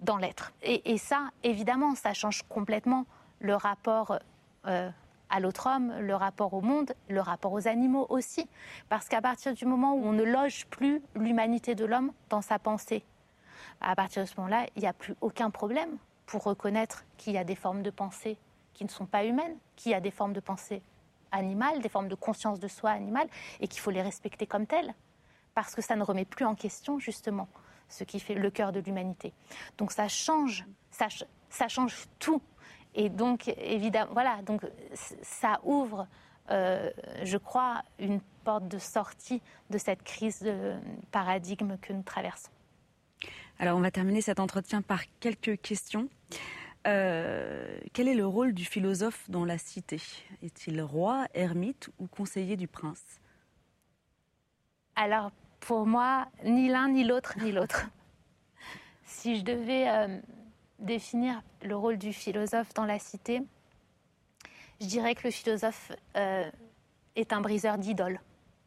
dans 0.00 0.16
l'être. 0.16 0.52
Et, 0.62 0.98
ça, 0.98 1.30
évidemment, 1.42 1.94
ça 1.94 2.12
change 2.12 2.42
complètement 2.48 3.06
le 3.40 3.54
rapport 3.54 4.18
euh, 4.66 4.90
à 5.30 5.40
l'autre 5.40 5.68
homme, 5.68 5.92
le 6.00 6.14
rapport 6.14 6.52
au 6.54 6.60
monde, 6.60 6.92
le 7.08 7.20
rapport 7.20 7.52
aux 7.52 7.66
animaux 7.66 8.06
aussi. 8.08 8.48
Parce 8.88 9.08
qu'à 9.08 9.22
partir 9.22 9.54
du 9.54 9.64
moment 9.64 9.94
où 9.94 10.04
on 10.04 10.12
ne 10.12 10.22
loge 10.22 10.66
plus 10.66 11.02
l'humanité 11.14 11.74
de 11.74 11.84
l'homme 11.84 12.12
dans 12.28 12.42
sa 12.42 12.58
pensée, 12.58 13.04
à 13.80 13.94
partir 13.96 14.22
de 14.22 14.28
ce 14.28 14.34
moment-là, 14.36 14.66
il 14.76 14.82
n'y 14.82 14.88
a 14.88 14.92
plus 14.92 15.14
aucun 15.20 15.50
problème 15.50 15.96
pour 16.26 16.42
reconnaître 16.42 17.04
qu'il 17.16 17.32
y 17.32 17.38
a 17.38 17.44
des 17.44 17.54
formes 17.54 17.82
de 17.82 17.90
pensée 17.90 18.36
qui 18.74 18.84
ne 18.84 18.90
sont 18.90 19.06
pas 19.06 19.24
humaines, 19.24 19.56
qu'il 19.76 19.92
y 19.92 19.94
a 19.94 20.00
des 20.00 20.10
formes 20.10 20.32
de 20.32 20.40
pensée 20.40 20.82
animales, 21.32 21.80
des 21.80 21.88
formes 21.88 22.08
de 22.08 22.14
conscience 22.14 22.60
de 22.60 22.68
soi 22.68 22.90
animale, 22.90 23.28
et 23.60 23.68
qu'il 23.68 23.80
faut 23.80 23.90
les 23.90 24.02
respecter 24.02 24.46
comme 24.46 24.66
telles. 24.66 24.94
Parce 25.54 25.74
que 25.74 25.82
ça 25.82 25.96
ne 25.96 26.02
remet 26.02 26.24
plus 26.24 26.44
en 26.44 26.54
question, 26.54 26.98
justement, 26.98 27.48
ce 27.88 28.04
qui 28.04 28.20
fait 28.20 28.34
le 28.34 28.50
cœur 28.50 28.72
de 28.72 28.80
l'humanité. 28.80 29.32
Donc 29.78 29.92
ça 29.92 30.08
change, 30.08 30.64
ça, 30.90 31.08
ça 31.48 31.68
change 31.68 32.06
tout 32.18 32.42
et 32.96 33.10
donc, 33.10 33.48
évidemment, 33.58 34.12
voilà, 34.14 34.40
donc 34.42 34.62
ça 35.22 35.60
ouvre, 35.64 36.08
euh, 36.50 36.90
je 37.22 37.36
crois, 37.36 37.82
une 37.98 38.20
porte 38.42 38.66
de 38.68 38.78
sortie 38.78 39.42
de 39.68 39.76
cette 39.76 40.02
crise 40.02 40.40
de 40.40 40.74
paradigme 41.12 41.76
que 41.76 41.92
nous 41.92 42.02
traversons. 42.02 42.50
Alors, 43.58 43.76
on 43.76 43.80
va 43.80 43.90
terminer 43.90 44.22
cet 44.22 44.40
entretien 44.40 44.80
par 44.80 45.02
quelques 45.20 45.60
questions. 45.60 46.08
Euh, 46.86 47.78
quel 47.92 48.08
est 48.08 48.14
le 48.14 48.26
rôle 48.26 48.54
du 48.54 48.64
philosophe 48.64 49.28
dans 49.28 49.44
la 49.44 49.58
cité? 49.58 50.00
Est-il 50.42 50.80
roi, 50.80 51.26
ermite 51.34 51.90
ou 51.98 52.06
conseiller 52.06 52.56
du 52.56 52.66
prince? 52.66 53.20
Alors, 54.94 55.32
pour 55.60 55.86
moi, 55.86 56.28
ni 56.44 56.68
l'un, 56.68 56.88
ni 56.88 57.04
l'autre, 57.04 57.34
ni 57.42 57.52
l'autre. 57.52 57.86
si 59.04 59.38
je 59.38 59.42
devais 59.42 59.88
euh, 59.88 60.18
définir 60.78 61.42
le 61.62 61.76
rôle 61.76 61.98
du 61.98 62.12
philosophe 62.12 62.72
dans 62.74 62.84
la 62.84 62.98
cité, 62.98 63.42
je 64.80 64.86
dirais 64.86 65.14
que 65.14 65.24
le 65.24 65.30
philosophe 65.30 65.92
euh, 66.16 66.50
est 67.14 67.32
un 67.32 67.40
briseur 67.40 67.78
d'idoles. 67.78 68.20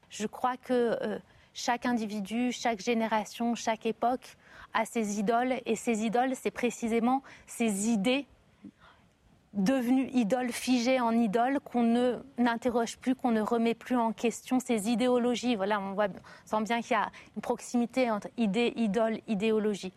Je 0.10 0.25
crois 0.25 0.58
que 0.58 0.97
euh, 1.02 1.19
chaque 1.54 1.86
individu, 1.86 2.52
chaque 2.52 2.80
génération, 2.80 3.56
chaque 3.56 3.86
époque 3.86 4.36
a 4.73 4.86
ses 4.86 5.19
idoles, 5.19 5.62
et 5.65 5.75
ces 5.75 6.06
idoles, 6.06 6.36
c'est 6.36 6.52
précisément 6.52 7.23
ces 7.47 7.89
idées 7.89 8.28
devenu 9.53 10.09
idole, 10.13 10.51
figé 10.51 10.99
en 10.99 11.12
idole, 11.12 11.59
qu'on 11.59 11.83
ne 11.83 12.17
n'interroge 12.38 12.97
plus, 12.97 13.15
qu'on 13.15 13.31
ne 13.31 13.41
remet 13.41 13.73
plus 13.73 13.95
en 13.95 14.13
question 14.13 14.59
ces 14.59 14.89
idéologies. 14.89 15.55
Voilà, 15.55 15.79
on 15.79 15.93
voit, 15.93 16.07
sent 16.45 16.62
bien 16.63 16.81
qu'il 16.81 16.91
y 16.91 16.95
a 16.95 17.09
une 17.35 17.41
proximité 17.41 18.12
entre 18.12 18.27
idée, 18.38 18.73
idole, 18.75 19.19
idéologie. 19.27 19.93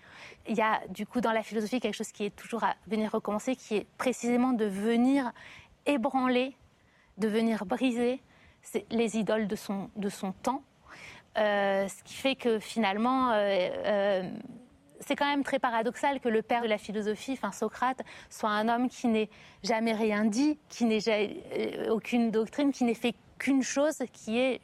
Il 0.49 0.57
y 0.57 0.63
a 0.63 0.81
du 0.89 1.07
coup 1.07 1.21
dans 1.21 1.33
la 1.33 1.43
philosophie 1.43 1.81
quelque 1.81 1.95
chose 1.95 2.13
qui 2.13 2.25
est 2.25 2.35
toujours 2.35 2.65
à 2.65 2.75
venir 2.87 3.13
recommencer, 3.13 3.55
qui 3.55 3.77
est 3.77 3.87
précisément 3.99 4.53
de 4.53 4.65
venir 4.65 5.33
ébranler, 5.87 6.57
de 7.19 7.29
venir 7.29 7.67
briser 7.67 8.21
les 8.91 9.19
idoles 9.19 9.49
de 9.49 9.57
son, 9.57 9.91
de 9.97 10.09
son 10.09 10.33
temps. 10.33 10.63
Euh, 11.39 11.89
ce 11.89 12.03
qui 12.05 12.15
fait 12.15 12.35
que 12.35 12.59
finalement, 12.59 13.31
euh, 13.33 13.69
euh, 13.87 14.31
c'est 15.07 15.17
quand 15.17 15.29
même 15.29 15.45
très 15.45 15.59
paradoxal 15.59 16.21
que 16.21 16.29
le 16.29 16.43
père 16.43 16.63
de 16.63 16.69
la 16.69 16.79
philosophie, 16.79 17.33
enfin 17.33 17.53
Socrate, 17.53 18.03
soit 18.31 18.51
un 18.51 18.69
homme 18.69 18.89
qui 18.89 19.09
n'ait 19.09 19.31
jamais 19.63 19.93
rien 19.93 20.25
dit, 20.25 20.59
qui 20.69 20.85
n'ait 20.85 21.01
euh, 21.09 21.91
aucune 21.91 22.31
doctrine, 22.31 22.73
qui 22.73 22.85
n'ait 22.85 22.95
fait 22.95 23.15
qu'une 23.39 23.63
chose, 23.63 23.99
qui 24.13 24.39
est 24.39 24.61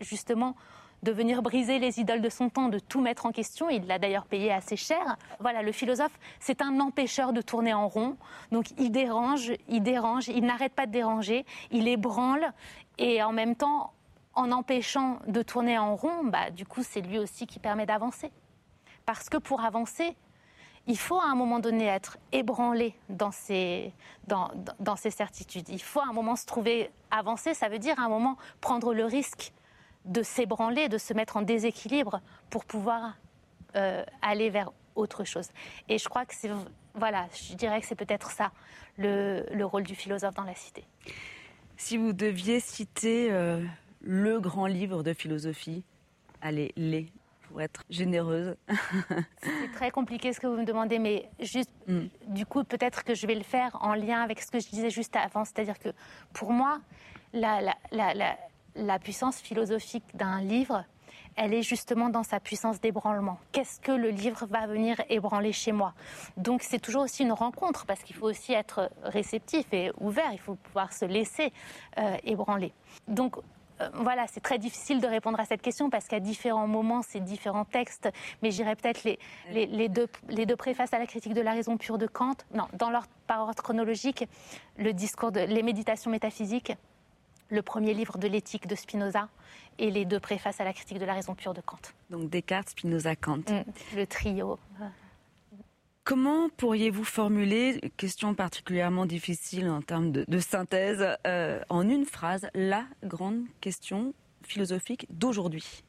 justement 0.00 0.56
de 1.02 1.12
venir 1.12 1.42
briser 1.42 1.78
les 1.78 2.00
idoles 2.00 2.20
de 2.20 2.28
son 2.28 2.48
temps, 2.48 2.68
de 2.68 2.78
tout 2.78 3.00
mettre 3.00 3.26
en 3.26 3.32
question. 3.32 3.68
Il 3.70 3.86
l'a 3.86 3.98
d'ailleurs 3.98 4.26
payé 4.26 4.52
assez 4.52 4.76
cher. 4.76 5.16
Voilà, 5.40 5.62
le 5.62 5.72
philosophe, 5.72 6.18
c'est 6.40 6.62
un 6.62 6.80
empêcheur 6.80 7.32
de 7.32 7.40
tourner 7.40 7.74
en 7.74 7.88
rond. 7.88 8.16
Donc 8.50 8.66
il 8.78 8.90
dérange, 8.90 9.52
il 9.68 9.82
dérange, 9.82 10.28
il 10.28 10.44
n'arrête 10.44 10.72
pas 10.72 10.86
de 10.86 10.92
déranger, 10.92 11.44
il 11.70 11.86
ébranle 11.86 12.52
et 12.98 13.22
en 13.22 13.32
même 13.32 13.56
temps, 13.56 13.92
en 14.34 14.52
empêchant 14.52 15.18
de 15.26 15.42
tourner 15.42 15.78
en 15.78 15.96
rond, 15.96 16.24
bah, 16.24 16.50
du 16.50 16.66
coup, 16.66 16.82
c'est 16.82 17.00
lui 17.00 17.18
aussi 17.18 17.46
qui 17.46 17.58
permet 17.58 17.86
d'avancer. 17.86 18.30
Parce 19.06 19.28
que 19.28 19.38
pour 19.38 19.62
avancer, 19.62 20.16
il 20.86 20.98
faut 20.98 21.20
à 21.20 21.26
un 21.26 21.34
moment 21.34 21.58
donné 21.58 21.86
être 21.86 22.18
ébranlé 22.32 22.94
dans 23.08 23.32
ses, 23.32 23.92
dans, 24.26 24.50
dans 24.78 24.96
ses 24.96 25.10
certitudes. 25.10 25.68
Il 25.68 25.82
faut 25.82 26.00
à 26.00 26.06
un 26.08 26.12
moment 26.12 26.36
se 26.36 26.46
trouver 26.46 26.90
avancé, 27.10 27.54
ça 27.54 27.68
veut 27.68 27.78
dire 27.78 27.98
à 27.98 28.02
un 28.02 28.08
moment 28.08 28.36
prendre 28.60 28.94
le 28.94 29.04
risque 29.04 29.52
de 30.04 30.22
s'ébranler, 30.22 30.88
de 30.88 30.98
se 30.98 31.12
mettre 31.12 31.36
en 31.36 31.42
déséquilibre 31.42 32.20
pour 32.50 32.64
pouvoir 32.64 33.16
euh, 33.74 34.04
aller 34.22 34.50
vers 34.50 34.70
autre 34.94 35.24
chose. 35.24 35.48
Et 35.88 35.98
je 35.98 36.08
crois 36.08 36.24
que 36.24 36.34
c'est, 36.34 36.50
voilà, 36.94 37.26
je 37.34 37.54
dirais 37.54 37.80
que 37.80 37.86
c'est 37.86 37.96
peut-être 37.96 38.30
ça 38.30 38.52
le, 38.96 39.44
le, 39.52 39.64
rôle 39.64 39.82
du 39.82 39.94
philosophe 39.94 40.34
dans 40.34 40.44
la 40.44 40.54
cité. 40.54 40.84
Si 41.76 41.96
vous 41.96 42.12
deviez 42.12 42.60
citer 42.60 43.30
euh, 43.30 43.62
le 44.00 44.40
grand 44.40 44.66
livre 44.66 45.02
de 45.02 45.12
philosophie, 45.12 45.84
allez, 46.40 46.72
les 46.76 47.12
pour 47.48 47.60
être 47.60 47.82
généreuse. 47.90 48.56
C'est 49.42 49.72
très 49.74 49.90
compliqué 49.90 50.32
ce 50.32 50.40
que 50.40 50.46
vous 50.46 50.56
me 50.56 50.64
demandez, 50.64 50.98
mais 50.98 51.28
juste, 51.40 51.70
mm. 51.86 52.06
du 52.28 52.46
coup, 52.46 52.64
peut-être 52.64 53.04
que 53.04 53.14
je 53.14 53.26
vais 53.26 53.34
le 53.34 53.44
faire 53.44 53.76
en 53.80 53.94
lien 53.94 54.22
avec 54.22 54.40
ce 54.40 54.50
que 54.50 54.60
je 54.60 54.68
disais 54.68 54.90
juste 54.90 55.16
avant. 55.16 55.44
C'est-à-dire 55.44 55.78
que 55.78 55.90
pour 56.32 56.52
moi, 56.52 56.80
la, 57.32 57.60
la, 57.60 57.74
la, 58.14 58.36
la 58.74 58.98
puissance 58.98 59.38
philosophique 59.38 60.04
d'un 60.14 60.40
livre, 60.40 60.84
elle 61.36 61.52
est 61.52 61.62
justement 61.62 62.08
dans 62.08 62.22
sa 62.22 62.40
puissance 62.40 62.80
d'ébranlement. 62.80 63.38
Qu'est-ce 63.52 63.80
que 63.80 63.92
le 63.92 64.08
livre 64.08 64.46
va 64.46 64.66
venir 64.66 65.00
ébranler 65.08 65.52
chez 65.52 65.72
moi? 65.72 65.92
Donc 66.36 66.62
c'est 66.62 66.78
toujours 66.78 67.02
aussi 67.02 67.22
une 67.24 67.32
rencontre 67.32 67.84
parce 67.84 68.02
qu'il 68.02 68.16
faut 68.16 68.26
aussi 68.26 68.52
être 68.52 68.90
réceptif 69.02 69.66
et 69.72 69.92
ouvert, 69.98 70.32
il 70.32 70.38
faut 70.38 70.54
pouvoir 70.54 70.92
se 70.92 71.04
laisser 71.04 71.52
euh, 71.98 72.16
ébranler. 72.24 72.72
Donc 73.06 73.36
euh, 73.80 73.88
voilà, 73.94 74.26
c'est 74.26 74.40
très 74.40 74.58
difficile 74.58 75.00
de 75.00 75.06
répondre 75.06 75.38
à 75.38 75.44
cette 75.44 75.62
question 75.62 75.90
parce 75.90 76.06
qu'à 76.06 76.20
différents 76.20 76.66
moments, 76.66 77.02
c'est 77.02 77.20
différents 77.20 77.64
textes. 77.64 78.08
Mais 78.42 78.50
j'irais 78.50 78.76
peut-être 78.76 79.04
les, 79.04 79.18
les, 79.50 79.88
deux, 79.88 80.08
les 80.28 80.46
deux 80.46 80.56
préfaces 80.56 80.92
à 80.92 80.98
la 80.98 81.06
critique 81.06 81.34
de 81.34 81.40
la 81.40 81.52
raison 81.52 81.76
pure 81.76 81.98
de 81.98 82.06
Kant. 82.06 82.36
Non, 82.54 82.68
dans 82.74 82.90
leur 82.90 83.06
par 83.26 83.40
ordre 83.40 83.62
chronologique, 83.62 84.24
le 84.76 84.92
discours 84.92 85.32
de 85.32 85.40
les 85.40 85.62
méditations 85.62 86.10
métaphysiques, 86.10 86.72
le 87.48 87.62
premier 87.62 87.94
livre 87.94 88.18
de 88.18 88.28
l'éthique 88.28 88.66
de 88.66 88.74
Spinoza 88.74 89.28
et 89.78 89.90
les 89.90 90.04
deux 90.04 90.20
préfaces 90.20 90.60
à 90.60 90.64
la 90.64 90.72
critique 90.72 90.98
de 90.98 91.04
la 91.04 91.14
raison 91.14 91.34
pure 91.34 91.54
de 91.54 91.60
Kant. 91.60 91.78
Donc 92.10 92.30
Descartes, 92.30 92.70
Spinoza, 92.70 93.16
Kant. 93.16 93.42
Mm, 93.48 93.96
le 93.96 94.06
trio. 94.06 94.58
Comment 96.06 96.48
pourriez-vous 96.50 97.02
formuler, 97.02 97.80
question 97.96 98.32
particulièrement 98.32 99.06
difficile 99.06 99.68
en 99.68 99.82
termes 99.82 100.12
de, 100.12 100.38
synthèse, 100.38 101.04
euh, 101.26 101.60
en 101.68 101.88
une 101.88 102.04
phrase, 102.04 102.46
la 102.54 102.84
grande 103.02 103.42
question 103.60 104.14
philosophique 104.44 105.08
d'aujourd'hui? 105.10 105.82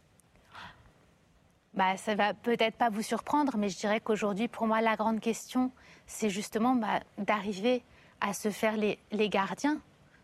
Bah, 1.76 1.98
Ça 1.98 2.16
va 2.16 2.34
peut-être 2.34 2.78
pas 2.78 2.90
vous 2.90 3.04
surprendre, 3.04 3.58
mais 3.58 3.70
je 3.70 3.78
dirais 3.78 4.00
qu'aujourd'hui, 4.00 4.48
pour 4.48 4.66
moi, 4.66 4.82
la 4.82 4.96
grande 4.96 5.20
question, 5.20 5.72
c'est 6.08 6.32
justement 6.32 6.74
bah, 6.74 7.02
d'arriver 7.20 7.84
à 8.20 8.34
se 8.34 8.50
faire 8.50 8.76
les, 8.76 8.98
les 9.12 9.30
gardiens 9.30 9.80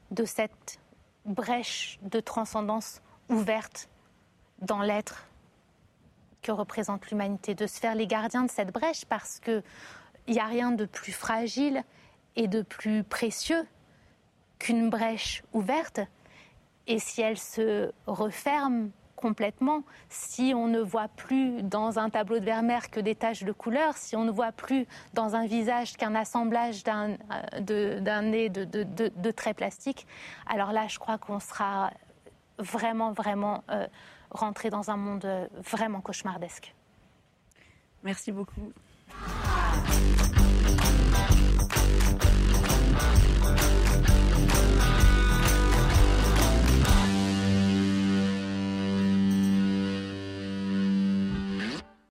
de 0.09 0.25
cette 0.25 0.79
brèche 1.23 1.99
de 2.01 2.19
transcendance 2.19 2.99
ouverte 3.29 3.89
dans 4.59 4.81
l'être 4.81 5.27
que 6.43 6.51
représente 6.51 7.09
l'humanité, 7.09 7.55
de 7.55 7.65
se 7.65 7.79
faire 7.79 7.95
les 7.95 8.05
gardiens 8.05 8.43
de 8.43 8.51
cette 8.51 8.71
brèche 8.71 9.05
parce 9.05 9.39
qu'il 9.39 9.63
n'y 10.27 10.39
a 10.39 10.45
rien 10.45 10.71
de 10.71 10.85
plus 10.85 11.13
fragile 11.13 11.83
et 12.35 12.47
de 12.47 12.61
plus 12.61 13.03
précieux 13.03 13.65
qu'une 14.59 14.89
brèche 14.89 15.43
ouverte. 15.53 16.01
Et 16.87 16.99
si 16.99 17.21
elle 17.21 17.37
se 17.37 17.91
referme 18.05 18.91
complètement, 19.15 19.83
si 20.09 20.53
on 20.53 20.67
ne 20.67 20.81
voit 20.81 21.07
plus 21.07 21.63
dans 21.63 21.97
un 21.97 22.09
tableau 22.09 22.39
de 22.39 22.43
Vermeer 22.43 22.89
que 22.91 22.99
des 22.99 23.15
taches 23.15 23.45
de 23.45 23.53
couleur, 23.53 23.95
si 23.95 24.17
on 24.17 24.25
ne 24.25 24.31
voit 24.31 24.51
plus 24.51 24.85
dans 25.13 25.35
un 25.35 25.45
visage 25.45 25.95
qu'un 25.95 26.13
assemblage 26.13 26.83
d'un 26.83 27.17
euh, 27.69 28.21
nez 28.21 28.49
de, 28.49 28.65
de, 28.65 29.31
traits 29.31 29.55
plastiques, 29.55 30.05
alors 30.45 30.73
là, 30.73 30.87
je 30.87 30.99
crois 30.99 31.17
qu'on 31.17 31.39
sera 31.39 31.91
vraiment, 32.57 33.13
vraiment 33.13 33.63
euh, 33.69 33.87
rentrer 34.33 34.69
dans 34.69 34.89
un 34.89 34.97
monde 34.97 35.49
vraiment 35.71 36.01
cauchemardesque. 36.01 36.73
Merci 38.03 38.31
beaucoup. 38.31 38.73